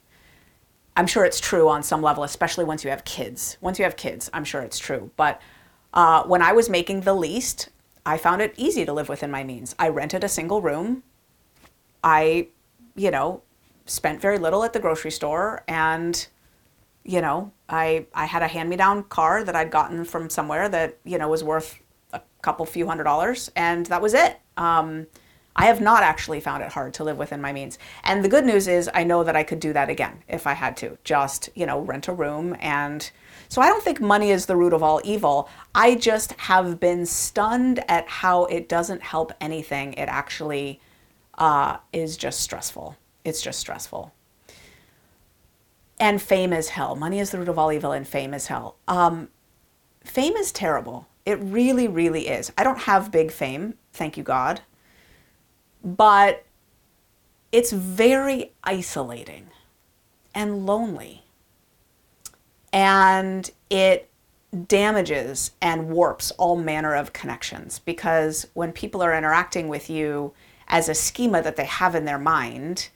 I'm 0.97 1.07
sure 1.07 1.25
it's 1.25 1.41
true 1.41 1.69
on 1.69 1.83
some 1.83 2.03
level, 2.03 2.23
especially 2.23 2.65
once 2.65 2.85
you 2.85 2.91
have 2.91 3.05
kids. 3.05 3.57
Once 3.61 3.79
you 3.79 3.85
have 3.85 3.97
kids, 3.97 4.31
I'm 4.33 4.45
sure 4.45 4.61
it's 4.61 4.79
true. 4.79 5.11
But 5.17 5.41
uh, 5.93 6.25
when 6.25 6.43
I 6.43 6.53
was 6.53 6.69
making 6.69 7.01
the 7.01 7.15
least, 7.15 7.71
I 8.07 8.19
found 8.19 8.43
it 8.43 8.55
easy 8.57 8.85
to 8.85 8.93
live 8.93 9.09
within 9.09 9.31
my 9.31 9.45
means. 9.45 9.75
I 9.79 9.89
rented 9.89 10.25
a 10.25 10.29
single 10.29 10.61
room. 10.61 11.03
I, 12.03 12.49
you 12.95 13.11
know, 13.11 13.43
spent 13.87 14.21
very 14.21 14.39
little 14.39 14.65
at 14.65 14.73
the 14.73 14.81
grocery 14.81 15.11
store 15.11 15.63
and 15.69 16.27
you 17.05 17.21
know, 17.21 17.53
I 17.69 18.07
I 18.15 18.25
had 18.25 18.43
a 18.43 18.49
hand-me-down 18.49 19.05
car 19.05 19.45
that 19.45 19.55
I'd 19.55 19.71
gotten 19.71 20.05
from 20.05 20.31
somewhere 20.31 20.69
that, 20.71 20.99
you 21.05 21.19
know, 21.19 21.29
was 21.29 21.45
worth 21.45 21.79
a 22.13 22.21
couple 22.43 22.65
few 22.67 22.87
hundred 22.87 23.05
dollars 23.05 23.51
and 23.55 23.87
that 23.87 24.01
was 24.01 24.15
it. 24.15 24.41
Um, 24.57 25.07
I 25.57 25.67
have 25.67 25.81
not 25.81 26.03
actually 26.03 26.41
found 26.41 26.63
it 26.63 26.73
hard 26.73 26.95
to 26.95 27.05
live 27.05 27.17
within 27.17 27.41
my 27.41 27.53
means. 27.53 27.79
And 28.03 28.25
the 28.25 28.29
good 28.29 28.45
news 28.45 28.67
is 28.67 28.91
I 28.93 29.05
know 29.05 29.23
that 29.23 29.37
I 29.37 29.45
could 29.45 29.61
do 29.61 29.73
that 29.73 29.89
again 29.89 30.23
if 30.29 30.47
I 30.47 30.55
had 30.55 30.77
to. 30.79 30.99
Just, 31.05 31.49
you 31.55 31.67
know, 31.67 31.81
rent 31.81 32.09
a 32.09 32.13
room 32.13 32.57
and 32.59 33.09
so 33.49 33.61
I 33.61 33.69
don't 33.69 33.83
think 33.83 34.01
money 34.01 34.31
is 34.31 34.47
the 34.47 34.57
root 34.57 34.73
of 34.73 34.83
all 34.83 35.01
evil. 35.05 35.49
I 35.75 35.95
just 35.95 36.33
have 36.33 36.81
been 36.81 37.07
stunned 37.07 37.85
at 37.89 38.09
how 38.09 38.45
it 38.47 38.69
doesn't 38.69 39.03
help 39.03 39.33
anything. 39.41 39.95
It 39.95 40.09
actually 40.09 40.81
uh, 41.39 41.79
is 41.93 42.17
just 42.17 42.41
stressful. 42.41 42.97
It's 43.25 43.43
just 43.43 43.59
stressful. 43.59 44.13
And 45.99 46.21
fame 46.21 46.53
is 46.53 46.71
hell. 46.71 46.97
Money 46.97 47.21
is 47.21 47.31
the 47.31 47.39
root 47.39 47.49
of 47.49 47.59
all 47.59 47.73
evil, 47.73 47.93
and 47.93 48.07
fame 48.07 48.35
is 48.35 48.49
hell. 48.49 48.77
Um, 48.89 49.29
fame 50.03 50.35
is 50.35 50.51
terrible. 50.53 51.07
It 51.25 51.39
really, 51.41 51.89
really 51.89 52.29
is. 52.29 52.53
I 52.59 52.65
don't 52.65 52.81
have 52.81 53.11
big 53.11 53.31
fame, 53.31 53.75
thank 53.93 54.17
you 54.17 54.23
God 54.23 54.61
but 55.85 56.45
it's 57.53 57.71
very 57.71 58.53
isolating 58.65 59.49
and 60.35 60.65
lonely. 60.65 61.24
And 62.75 63.49
it 63.71 64.11
damages 64.67 65.53
and 65.63 65.89
warps 65.89 66.31
all 66.33 66.57
manner 66.57 66.95
of 66.95 67.13
connections 67.13 67.79
because 67.79 68.47
when 68.55 68.73
people 68.73 69.03
are 69.03 69.17
interacting 69.17 69.69
with 69.69 69.89
you 69.89 70.33
as 70.69 70.89
a 70.89 70.95
schema 70.95 71.41
that 71.43 71.57
they 71.57 71.65
have 71.65 71.95
in 71.95 72.05
their 72.05 72.19
mind, 72.19 72.89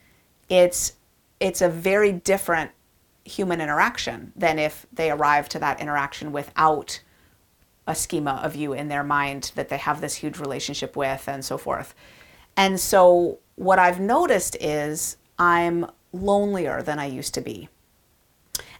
it's 0.49 0.93
it's 1.39 1.61
a 1.61 1.69
very 1.69 2.11
different 2.11 2.71
human 3.23 3.61
interaction 3.61 4.33
than 4.35 4.59
if 4.59 4.85
they 4.91 5.09
arrive 5.11 5.47
to 5.47 5.59
that 5.59 5.79
interaction 5.79 6.31
without 6.31 7.01
a 7.87 7.95
schema 7.95 8.41
of 8.43 8.55
you 8.55 8.73
in 8.73 8.89
their 8.89 9.03
mind 9.03 9.51
that 9.55 9.69
they 9.69 9.77
have 9.77 10.01
this 10.01 10.15
huge 10.15 10.39
relationship 10.39 10.97
with 10.97 11.27
and 11.27 11.45
so 11.45 11.57
forth. 11.57 11.95
And 12.57 12.79
so 12.79 13.39
what 13.55 13.79
I've 13.79 13.99
noticed 13.99 14.57
is 14.59 15.15
I'm 15.37 15.85
lonelier 16.11 16.81
than 16.81 16.99
I 16.99 17.05
used 17.05 17.33
to 17.35 17.41
be. 17.41 17.69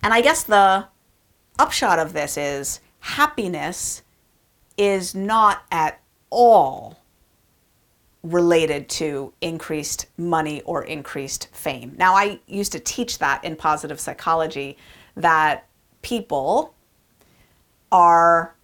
And 0.02 0.14
I 0.14 0.22
guess 0.22 0.44
the 0.44 0.88
upshot 1.58 2.00
of 2.00 2.14
this 2.14 2.38
is 2.38 2.80
happiness 3.00 4.04
is 4.78 5.14
not 5.14 5.64
at 5.72 6.00
all 6.30 7.00
related 8.24 8.90
to 8.90 9.34
increased 9.42 10.08
money 10.18 10.62
or 10.62 10.84
increased 10.84 11.48
fame. 11.52 11.96
Now, 11.98 12.16
I 12.16 12.40
used 12.48 12.72
to 12.74 12.80
teach 12.80 13.20
that 13.20 13.44
in 13.44 13.56
positive 13.56 14.00
psychology 14.00 14.78
that 15.16 15.68
people 16.02 16.74
are 17.92 18.56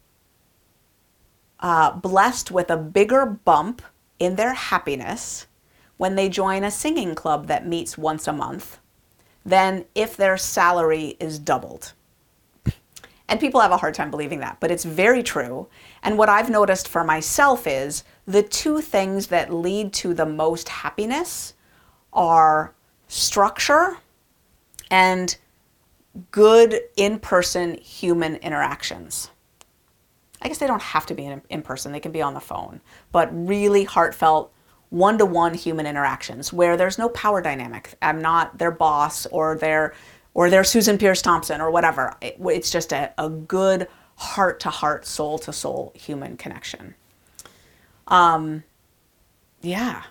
uh, 1.59 1.91
blessed 1.91 2.51
with 2.51 2.69
a 2.69 2.77
bigger 2.77 3.25
bump 3.25 3.81
in 4.19 4.35
their 4.35 4.53
happiness 4.53 5.47
when 5.97 6.15
they 6.15 6.27
join 6.27 6.63
a 6.63 6.71
singing 6.71 7.15
club 7.15 7.47
that 7.47 7.65
meets 7.65 7.97
once 7.97 8.27
a 8.27 8.33
month 8.33 8.79
than 9.45 9.85
if 9.93 10.17
their 10.17 10.37
salary 10.37 11.15
is 11.19 11.37
doubled. 11.39 11.93
And 13.27 13.39
people 13.39 13.61
have 13.61 13.71
a 13.71 13.77
hard 13.77 13.95
time 13.95 14.11
believing 14.11 14.39
that, 14.39 14.57
but 14.59 14.69
it's 14.71 14.83
very 14.83 15.23
true. 15.23 15.67
And 16.03 16.17
what 16.17 16.29
I've 16.29 16.49
noticed 16.49 16.87
for 16.87 17.03
myself 17.03 17.65
is 17.65 18.03
the 18.27 18.43
two 18.43 18.81
things 18.81 19.27
that 19.27 19.53
lead 19.53 19.93
to 19.93 20.13
the 20.13 20.25
most 20.25 20.69
happiness 20.69 21.53
are 22.13 22.73
structure 23.07 23.97
and 24.91 25.35
good 26.31 26.79
in 26.95 27.19
person 27.19 27.77
human 27.79 28.35
interactions. 28.37 29.31
I 30.41 30.47
guess 30.47 30.59
they 30.59 30.67
don't 30.67 30.81
have 30.81 31.07
to 31.07 31.15
be 31.15 31.25
in, 31.49 31.61
person, 31.63 31.91
they 31.91 31.99
can 31.99 32.11
be 32.11 32.21
on 32.21 32.35
the 32.35 32.39
phone, 32.39 32.81
but 33.11 33.29
really 33.31 33.83
heartfelt 33.83 34.53
one 34.95 35.17
to 35.17 35.25
one 35.25 35.53
human 35.53 35.85
interactions 35.85 36.53
where 36.53 36.77
there's 36.77 36.97
no 36.97 37.09
power 37.09 37.41
dynamic. 37.41 37.95
I'm 38.01 38.21
not 38.21 38.57
their 38.57 38.71
boss 38.71 39.25
or 39.25 39.57
their 39.57 39.93
or 40.33 40.49
their 40.49 40.63
Susan 40.63 40.97
Peirce 40.97 41.21
Thompson 41.21 41.59
or 41.59 41.69
whatever. 41.69 42.13
It, 42.21 42.37
it's 42.39 42.71
just 42.71 42.93
a, 42.93 43.13
a 43.17 43.29
good 43.29 43.89
heart 44.15 44.61
to 44.61 44.69
heart, 44.69 45.05
soul 45.05 45.37
to 45.39 45.51
soul 45.51 45.91
human 45.95 46.37
connection. 46.37 46.95
Um, 48.07 48.63
yeah, 49.61 50.03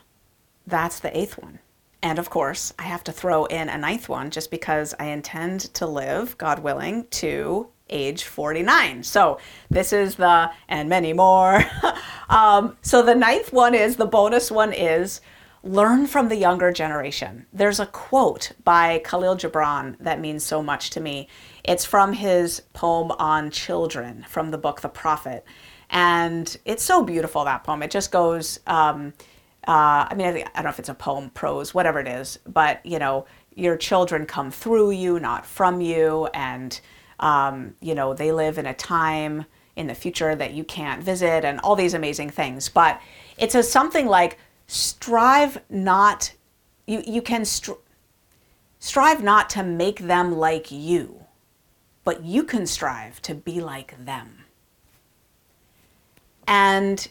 that's 0.66 1.01
the 1.01 1.16
eighth 1.16 1.38
one. 1.38 1.61
And 2.03 2.18
of 2.18 2.29
course, 2.29 2.75
I 2.79 2.83
have 2.83 3.05
to 3.05 3.12
throw 3.12 3.47
in 3.47 3.70
a 3.70 3.79
ninth 3.79 4.11
one 4.11 4.31
just 4.31 4.51
because 4.51 4.94
I 5.01 5.07
intend 5.07 5.61
to 5.75 5.87
live, 5.87 6.37
God 6.37 6.59
willing, 6.59 7.07
to 7.12 7.68
age 7.94 8.24
49. 8.24 9.02
So 9.02 9.38
this 9.70 9.92
is 9.92 10.16
the, 10.16 10.50
and 10.68 10.88
many 10.88 11.12
more. 11.12 11.64
um, 12.28 12.76
so 12.83 13.02
the 13.02 13.14
ninth 13.14 13.52
one 13.52 13.74
is, 13.74 13.96
the 13.96 14.07
bonus 14.07 14.50
one 14.50 14.72
is, 14.72 15.20
learn 15.62 16.07
from 16.07 16.28
the 16.28 16.37
younger 16.37 16.70
generation. 16.70 17.46
There's 17.52 17.80
a 17.80 17.87
quote 17.87 18.52
by 18.64 19.00
Kahlil 19.02 19.38
Gibran 19.38 19.96
that 20.00 20.20
means 20.20 20.44
so 20.44 20.62
much 20.62 20.90
to 20.90 21.00
me. 21.00 21.28
It's 21.64 21.87
from 21.87 22.12
his 22.12 22.61
poem 22.74 23.11
on 23.12 23.50
children 23.50 24.26
from 24.28 24.50
the 24.50 24.59
book 24.59 24.83
The 24.83 24.90
Prophet. 24.90 25.44
And 25.88 26.54
it's 26.64 26.83
so 26.83 27.02
beautiful, 27.02 27.44
that 27.44 27.64
poem. 27.64 27.83
It 27.83 27.90
just 27.90 28.11
goes, 28.11 28.61
um, 28.66 29.14
uh, 29.66 30.07
I 30.11 30.14
mean, 30.14 30.26
I, 30.26 30.33
think, 30.33 30.48
I 30.48 30.57
don't 30.57 30.64
know 30.64 30.70
if 30.70 30.78
it's 30.78 30.88
a 30.90 30.94
poem, 30.94 31.30
prose, 31.30 31.72
whatever 31.72 31.98
it 32.00 32.09
is, 32.09 32.38
but 32.46 32.85
you 32.85 32.98
know, 32.98 33.24
your 33.54 33.76
children 33.76 34.26
come 34.26 34.50
through 34.50 34.90
you, 34.90 35.18
not 35.20 35.46
from 35.46 35.80
you. 35.80 36.26
And 36.35 36.78
um, 37.20 37.74
you 37.81 37.94
know, 37.94 38.14
they 38.14 38.33
live 38.33 38.59
in 38.59 38.66
a 38.66 38.74
time 38.74 39.46
in 39.77 39.87
the 39.87 39.94
future 39.94 40.35
that 40.37 40.53
you 40.53 40.64
can't 40.64 41.03
visit 41.03 41.44
and 41.44 41.61
all 41.61 41.77
these 41.77 41.94
amazing 41.94 42.31
things. 42.31 42.68
But 42.68 43.00
it 43.37 43.53
says 43.53 43.70
something 43.70 44.07
like 44.07 44.38
strive 44.66 45.61
not, 45.68 46.33
you, 46.87 47.03
you 47.07 47.22
can 47.22 47.42
stri- 47.42 47.79
strive 48.79 49.22
not 49.22 49.50
to 49.50 49.62
make 49.62 50.00
them 50.00 50.37
like 50.37 50.70
you, 50.70 51.24
but 52.05 52.24
you 52.24 52.44
can 52.44 52.66
strive 52.66 53.20
to 53.22 53.35
be 53.35 53.61
like 53.61 54.05
them. 54.05 54.44
And 56.46 57.09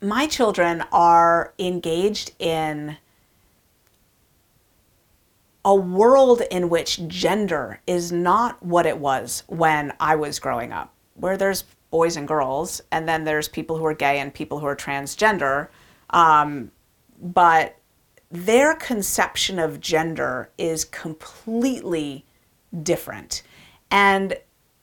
my 0.00 0.26
children 0.26 0.84
are 0.92 1.52
engaged 1.58 2.32
in 2.38 2.96
a 5.64 5.74
world 5.74 6.42
in 6.50 6.68
which 6.68 7.06
gender 7.06 7.80
is 7.86 8.10
not 8.10 8.62
what 8.62 8.86
it 8.86 8.98
was 8.98 9.44
when 9.46 9.92
I 10.00 10.16
was 10.16 10.38
growing 10.38 10.72
up, 10.72 10.94
where 11.14 11.36
there's 11.36 11.64
boys 11.90 12.16
and 12.16 12.26
girls, 12.26 12.80
and 12.90 13.08
then 13.08 13.24
there's 13.24 13.48
people 13.48 13.76
who 13.76 13.84
are 13.84 13.94
gay 13.94 14.18
and 14.18 14.32
people 14.32 14.58
who 14.60 14.66
are 14.66 14.76
transgender. 14.76 15.68
Um, 16.10 16.70
but 17.20 17.76
their 18.30 18.74
conception 18.74 19.58
of 19.58 19.80
gender 19.80 20.50
is 20.56 20.84
completely 20.84 22.24
different 22.82 23.42
and 23.90 24.36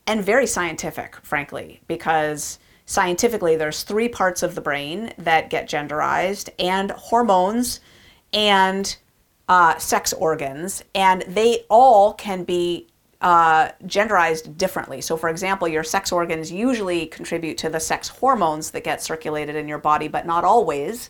and 0.05 0.23
very 0.23 0.45
scientific 0.45 1.15
frankly 1.23 1.79
because 1.87 2.59
scientifically 2.85 3.55
there's 3.55 3.83
three 3.83 4.09
parts 4.09 4.43
of 4.43 4.55
the 4.55 4.61
brain 4.61 5.13
that 5.17 5.49
get 5.49 5.69
genderized 5.69 6.49
and 6.59 6.91
hormones 6.91 7.79
and 8.33 8.97
uh, 9.49 9.77
sex 9.77 10.13
organs, 10.13 10.83
and 10.93 11.21
they 11.23 11.65
all 11.69 12.13
can 12.13 12.43
be 12.43 12.87
uh, 13.21 13.69
genderized 13.85 14.57
differently. 14.57 15.01
So, 15.01 15.17
for 15.17 15.29
example, 15.29 15.67
your 15.67 15.83
sex 15.83 16.11
organs 16.11 16.51
usually 16.51 17.07
contribute 17.07 17.57
to 17.59 17.69
the 17.69 17.79
sex 17.79 18.07
hormones 18.07 18.71
that 18.71 18.83
get 18.83 19.01
circulated 19.01 19.55
in 19.55 19.67
your 19.67 19.79
body, 19.79 20.07
but 20.07 20.25
not 20.25 20.43
always. 20.43 21.09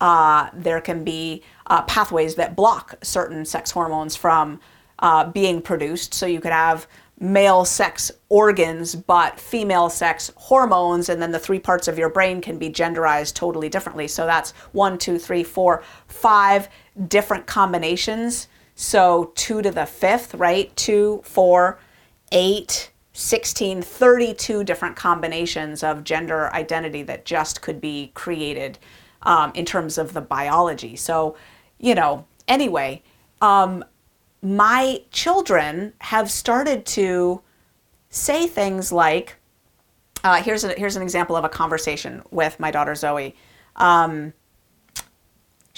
Uh, 0.00 0.50
there 0.52 0.80
can 0.80 1.02
be 1.02 1.42
uh, 1.66 1.82
pathways 1.82 2.36
that 2.36 2.54
block 2.54 2.94
certain 3.02 3.44
sex 3.44 3.72
hormones 3.72 4.14
from 4.14 4.60
uh, 5.00 5.24
being 5.30 5.60
produced. 5.60 6.14
So, 6.14 6.26
you 6.26 6.40
could 6.40 6.52
have 6.52 6.86
male 7.20 7.64
sex 7.64 8.12
organs 8.28 8.94
but 8.94 9.40
female 9.40 9.90
sex 9.90 10.30
hormones 10.36 11.08
and 11.08 11.20
then 11.20 11.32
the 11.32 11.38
three 11.38 11.58
parts 11.58 11.88
of 11.88 11.98
your 11.98 12.08
brain 12.08 12.40
can 12.40 12.58
be 12.58 12.70
genderized 12.70 13.34
totally 13.34 13.68
differently 13.68 14.06
so 14.06 14.24
that's 14.24 14.52
one 14.70 14.96
two 14.96 15.18
three 15.18 15.42
four 15.42 15.82
five 16.06 16.68
different 17.06 17.46
combinations 17.46 18.48
so 18.74 19.32
two 19.34 19.62
to 19.62 19.70
the 19.70 19.86
fifth 19.86 20.34
right 20.34 20.74
two 20.76 21.20
four 21.24 21.78
eight 22.32 22.90
16, 23.18 23.82
32 23.82 24.62
different 24.62 24.94
combinations 24.94 25.82
of 25.82 26.04
gender 26.04 26.54
identity 26.54 27.02
that 27.02 27.24
just 27.24 27.60
could 27.60 27.80
be 27.80 28.12
created 28.14 28.78
um, 29.22 29.50
in 29.56 29.64
terms 29.64 29.98
of 29.98 30.12
the 30.12 30.20
biology. 30.20 30.94
So, 30.94 31.36
you 31.78 31.96
know, 31.96 32.26
anyway, 32.46 33.02
um, 33.42 33.84
my 34.40 35.02
children 35.10 35.94
have 35.98 36.30
started 36.30 36.86
to 36.86 37.42
say 38.08 38.46
things 38.46 38.92
like, 38.92 39.34
uh, 40.22 40.40
here's, 40.40 40.62
a, 40.62 40.74
here's 40.74 40.94
an 40.94 41.02
example 41.02 41.34
of 41.34 41.44
a 41.44 41.48
conversation 41.48 42.22
with 42.30 42.60
my 42.60 42.70
daughter 42.70 42.94
Zoe. 42.94 43.34
Um, 43.74 44.32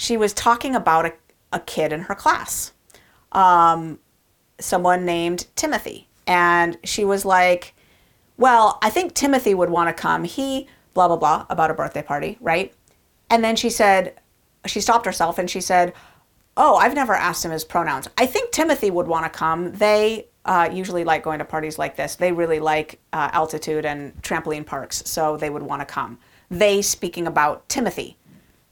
she 0.01 0.17
was 0.17 0.33
talking 0.33 0.75
about 0.75 1.05
a, 1.05 1.13
a 1.53 1.59
kid 1.59 1.93
in 1.93 2.01
her 2.01 2.15
class, 2.15 2.73
um, 3.33 3.99
someone 4.59 5.05
named 5.05 5.45
Timothy. 5.55 6.07
And 6.25 6.75
she 6.83 7.05
was 7.05 7.23
like, 7.23 7.75
Well, 8.35 8.79
I 8.81 8.89
think 8.89 9.13
Timothy 9.13 9.53
would 9.53 9.69
want 9.69 9.95
to 9.95 10.01
come. 10.01 10.23
He, 10.23 10.67
blah, 10.95 11.07
blah, 11.07 11.17
blah, 11.17 11.45
about 11.51 11.69
a 11.69 11.75
birthday 11.75 12.01
party, 12.01 12.39
right? 12.41 12.73
And 13.29 13.43
then 13.43 13.55
she 13.55 13.69
said, 13.69 14.19
She 14.65 14.81
stopped 14.81 15.05
herself 15.05 15.37
and 15.37 15.47
she 15.47 15.61
said, 15.61 15.93
Oh, 16.57 16.77
I've 16.77 16.95
never 16.95 17.13
asked 17.13 17.45
him 17.45 17.51
his 17.51 17.63
pronouns. 17.63 18.07
I 18.17 18.25
think 18.25 18.51
Timothy 18.51 18.89
would 18.89 19.07
want 19.07 19.31
to 19.31 19.37
come. 19.37 19.71
They 19.71 20.29
uh, 20.45 20.67
usually 20.73 21.03
like 21.03 21.21
going 21.21 21.37
to 21.37 21.45
parties 21.45 21.77
like 21.77 21.95
this. 21.95 22.15
They 22.15 22.31
really 22.31 22.59
like 22.59 22.99
uh, 23.13 23.29
altitude 23.33 23.85
and 23.85 24.19
trampoline 24.23 24.65
parks, 24.65 25.03
so 25.05 25.37
they 25.37 25.51
would 25.51 25.61
want 25.61 25.81
to 25.81 25.85
come. 25.85 26.17
They 26.49 26.81
speaking 26.81 27.27
about 27.27 27.69
Timothy. 27.69 28.17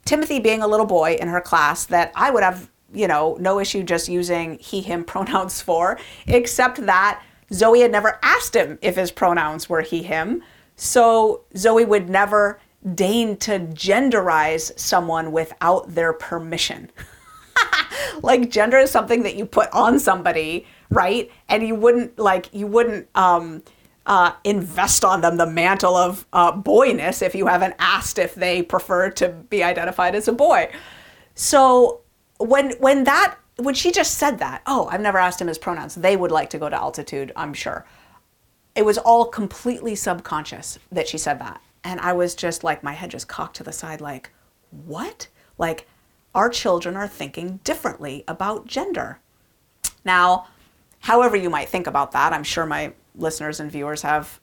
Timothy 0.06 0.40
being 0.40 0.62
a 0.62 0.68
little 0.68 0.86
boy 0.86 1.18
in 1.20 1.28
her 1.28 1.42
class 1.42 1.86
that 1.86 2.12
I 2.16 2.32
would 2.32 2.44
have, 2.44 2.70
you 2.94 3.08
know, 3.08 3.38
no 3.40 3.60
issue 3.60 3.84
just 3.84 4.10
using 4.10 4.58
he, 4.60 4.82
him 4.82 5.04
pronouns 5.06 5.62
for, 5.62 6.00
except 6.28 6.86
that 6.86 7.24
Zoe 7.52 7.82
had 7.82 7.92
never 7.92 8.20
asked 8.24 8.56
him 8.56 8.78
if 8.82 8.96
his 8.96 9.12
pronouns 9.12 9.70
were 9.70 9.82
he, 9.82 10.04
him. 10.04 10.44
So 10.76 11.42
Zoe 11.58 11.86
would 11.86 12.10
never 12.10 12.60
deign 12.96 13.36
to 13.38 13.60
genderize 13.60 14.78
someone 14.80 15.32
without 15.32 15.94
their 15.94 16.14
permission. 16.14 16.90
like 18.24 18.50
gender 18.50 18.78
is 18.78 18.92
something 18.92 19.24
that 19.24 19.36
you 19.36 19.46
put 19.46 19.70
on 19.74 20.00
somebody, 20.00 20.66
right? 20.90 21.30
And 21.50 21.68
you 21.68 21.76
wouldn't 21.76 22.18
like 22.18 22.54
you 22.54 22.68
wouldn't 22.68 23.08
um, 23.16 23.64
uh, 24.06 24.34
invest 24.44 25.06
on 25.06 25.22
them 25.22 25.38
the 25.38 25.46
mantle 25.46 25.96
of 25.96 26.26
uh, 26.34 26.52
boyness 26.52 27.22
if 27.22 27.36
you 27.36 27.48
haven't 27.48 27.76
asked 27.80 28.18
if 28.18 28.36
they 28.36 28.62
prefer 28.62 29.10
to 29.12 29.30
be 29.30 29.64
identified 29.64 30.16
as 30.16 30.28
a 30.28 30.34
boy. 30.34 30.72
So 31.36 32.02
when 32.38 32.72
when 32.80 33.04
that 33.04 33.36
when 33.58 33.76
she 33.76 33.92
just 33.92 34.16
said 34.16 34.40
that, 34.40 34.62
oh, 34.66 34.88
I've 34.90 35.02
never 35.02 35.18
asked 35.18 35.42
him 35.42 35.48
his 35.48 35.58
pronouns. 35.58 35.96
They 35.96 36.16
would 36.16 36.32
like 36.32 36.50
to 36.52 36.58
go 36.58 36.70
to 36.70 36.76
altitude, 36.76 37.32
I'm 37.36 37.54
sure. 37.54 37.86
It 38.74 38.86
was 38.86 38.98
all 38.98 39.26
completely 39.26 39.96
subconscious 39.96 40.80
that 40.92 41.08
she 41.08 41.18
said 41.18 41.40
that. 41.40 41.62
And 41.84 42.00
I 42.00 42.14
was 42.14 42.36
just 42.36 42.64
like, 42.64 42.84
my 42.84 42.94
head 42.94 43.12
just 43.12 43.28
cocked 43.28 43.58
to 43.58 43.64
the 43.64 43.72
side, 43.74 44.00
like, 44.00 44.32
what? 44.72 45.28
Like, 45.58 45.88
our 46.34 46.50
children 46.50 46.96
are 46.96 47.08
thinking 47.08 47.60
differently 47.64 48.24
about 48.28 48.68
gender. 48.68 49.20
Now, 50.06 50.48
however 51.00 51.36
you 51.36 51.50
might 51.50 51.70
think 51.70 51.88
about 51.88 52.12
that, 52.14 52.32
I'm 52.32 52.44
sure 52.44 52.66
my 52.66 52.94
listeners 53.20 53.60
and 53.60 53.72
viewers 53.72 54.02
have 54.02 54.40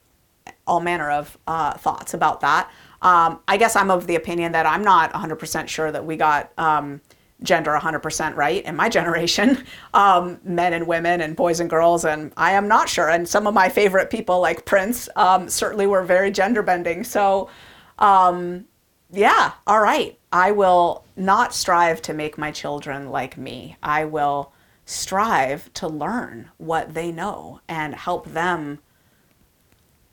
all 0.66 0.80
manner 0.80 1.10
of 1.10 1.36
uh, 1.46 1.74
thoughts 1.74 2.14
about 2.14 2.40
that. 2.40 2.70
Um, 3.02 3.40
I 3.46 3.56
guess 3.56 3.76
I'm 3.76 3.90
of 3.90 4.06
the 4.06 4.16
opinion 4.16 4.52
that 4.52 4.66
I'm 4.66 4.82
not 4.82 5.12
100% 5.12 5.68
sure 5.68 5.92
that 5.92 6.04
we 6.04 6.16
got 6.16 6.52
um, 6.58 7.00
gender 7.42 7.76
100% 7.78 8.36
right 8.36 8.64
in 8.64 8.76
my 8.76 8.88
generation, 8.98 9.64
um, 9.94 10.38
men 10.44 10.72
and 10.72 10.86
women 10.86 11.20
and 11.20 11.36
boys 11.36 11.60
and 11.60 11.68
girls, 11.68 12.04
and 12.04 12.32
I 12.36 12.52
am 12.52 12.68
not 12.68 12.88
sure. 12.88 13.08
And 13.08 13.28
some 13.28 13.46
of 13.46 13.54
my 13.54 13.68
favorite 13.68 14.10
people, 14.10 14.40
like 14.40 14.64
Prince, 14.64 15.08
um, 15.16 15.48
certainly 15.48 15.86
were 15.86 16.02
very 16.02 16.30
gender 16.30 16.62
bending. 16.62 17.04
So, 17.04 17.50
um, 17.98 18.66
yeah, 19.10 19.52
all 19.66 19.80
right. 19.80 20.18
I 20.32 20.50
will 20.50 21.04
not 21.16 21.54
strive 21.54 22.02
to 22.02 22.12
make 22.12 22.36
my 22.36 22.50
children 22.50 23.10
like 23.10 23.38
me. 23.38 23.76
I 23.82 24.04
will 24.04 24.52
strive 24.86 25.72
to 25.74 25.88
learn 25.88 26.50
what 26.56 26.94
they 26.94 27.12
know 27.12 27.60
and 27.68 27.94
help 27.94 28.26
them 28.26 28.78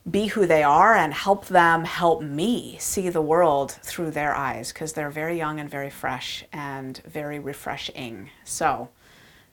be 0.10 0.28
who 0.28 0.46
they 0.46 0.64
are 0.64 0.96
and 0.96 1.14
help 1.14 1.46
them 1.46 1.86
help 1.86 2.22
me 2.22 2.76
see 2.80 3.08
the 3.08 3.22
world 3.22 3.72
through 3.84 4.12
their 4.12 4.36
eyes 4.36 4.74
because 4.74 4.94
they're 4.94 5.10
very 5.10 5.38
young 5.38 5.60
and 5.60 5.70
very 5.70 5.90
fresh 5.90 6.44
and 6.52 6.98
very 7.06 7.40
refreshing. 7.40 8.30
So, 8.44 8.90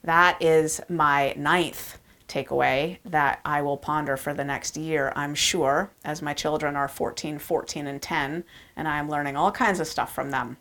that 0.03 0.43
is 0.43 0.81
my 0.89 1.35
ninth 1.37 1.99
takeaway 2.27 2.99
that 3.05 3.41
I 3.45 3.61
will 3.61 3.77
ponder 3.77 4.17
for 4.17 4.33
the 4.33 4.45
next 4.45 4.77
year, 4.77 5.13
I'm 5.15 5.35
sure, 5.35 5.91
as 6.05 6.23
my 6.23 6.33
children 6.33 6.75
are 6.75 6.89
14, 6.89 7.39
14, 7.39 7.87
and 7.87 8.01
10, 8.01 8.45
and 8.77 8.89
I'm 8.89 9.11
learning 9.11 9.37
all 9.37 9.53
kinds 9.53 9.79
of 9.79 9.87
stuff 9.87 10.15
from 10.15 10.31
them. 10.31 10.57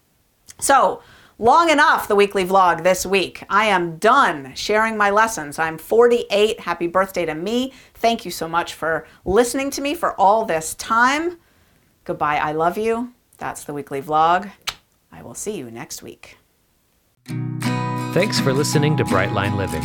So, 0.60 1.02
long 1.40 1.70
enough, 1.70 2.08
the 2.08 2.16
weekly 2.16 2.46
vlog 2.46 2.84
this 2.84 3.06
week. 3.06 3.44
I 3.50 3.66
am 3.66 3.98
done 3.98 4.54
sharing 4.54 4.98
my 4.98 5.10
lessons. 5.10 5.58
I'm 5.58 5.78
48. 5.78 6.60
Happy 6.60 6.88
birthday 6.88 7.26
to 7.26 7.34
me. 7.34 7.74
Thank 7.96 8.26
you 8.26 8.32
so 8.32 8.48
much 8.48 8.76
for 8.76 9.08
listening 9.26 9.72
to 9.72 9.82
me 9.82 9.96
for 9.96 10.14
all 10.20 10.46
this 10.46 10.76
time. 10.76 11.40
Goodbye. 12.04 12.38
I 12.38 12.52
love 12.52 12.78
you. 12.78 13.14
That's 13.38 13.64
the 13.64 13.74
weekly 13.74 14.02
vlog. 14.02 14.52
I 15.12 15.24
will 15.24 15.34
see 15.34 15.58
you 15.58 15.72
next 15.72 16.04
week. 16.04 16.38
Thanks 18.14 18.40
for 18.40 18.54
listening 18.54 18.98
to 18.98 19.06
Bright 19.06 19.32
Line 19.32 19.56
Living. 19.56 19.84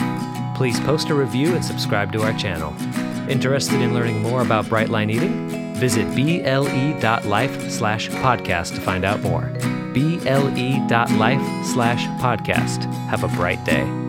Please 0.56 0.78
post 0.80 1.10
a 1.10 1.14
review 1.14 1.54
and 1.54 1.64
subscribe 1.64 2.12
to 2.12 2.22
our 2.22 2.32
channel. 2.34 2.74
Interested 3.28 3.80
in 3.80 3.94
learning 3.94 4.22
more 4.22 4.42
about 4.42 4.68
Bright 4.68 4.88
Line 4.88 5.10
Eating? 5.10 5.74
Visit 5.74 6.06
ble.life 6.14 7.70
slash 7.70 8.08
podcast 8.08 8.74
to 8.74 8.80
find 8.80 9.04
out 9.04 9.20
more 9.22 9.52
ble.life 9.94 11.64
slash 11.64 12.06
podcast. 12.20 12.84
Have 13.06 13.24
a 13.24 13.28
bright 13.28 13.64
day. 13.64 14.03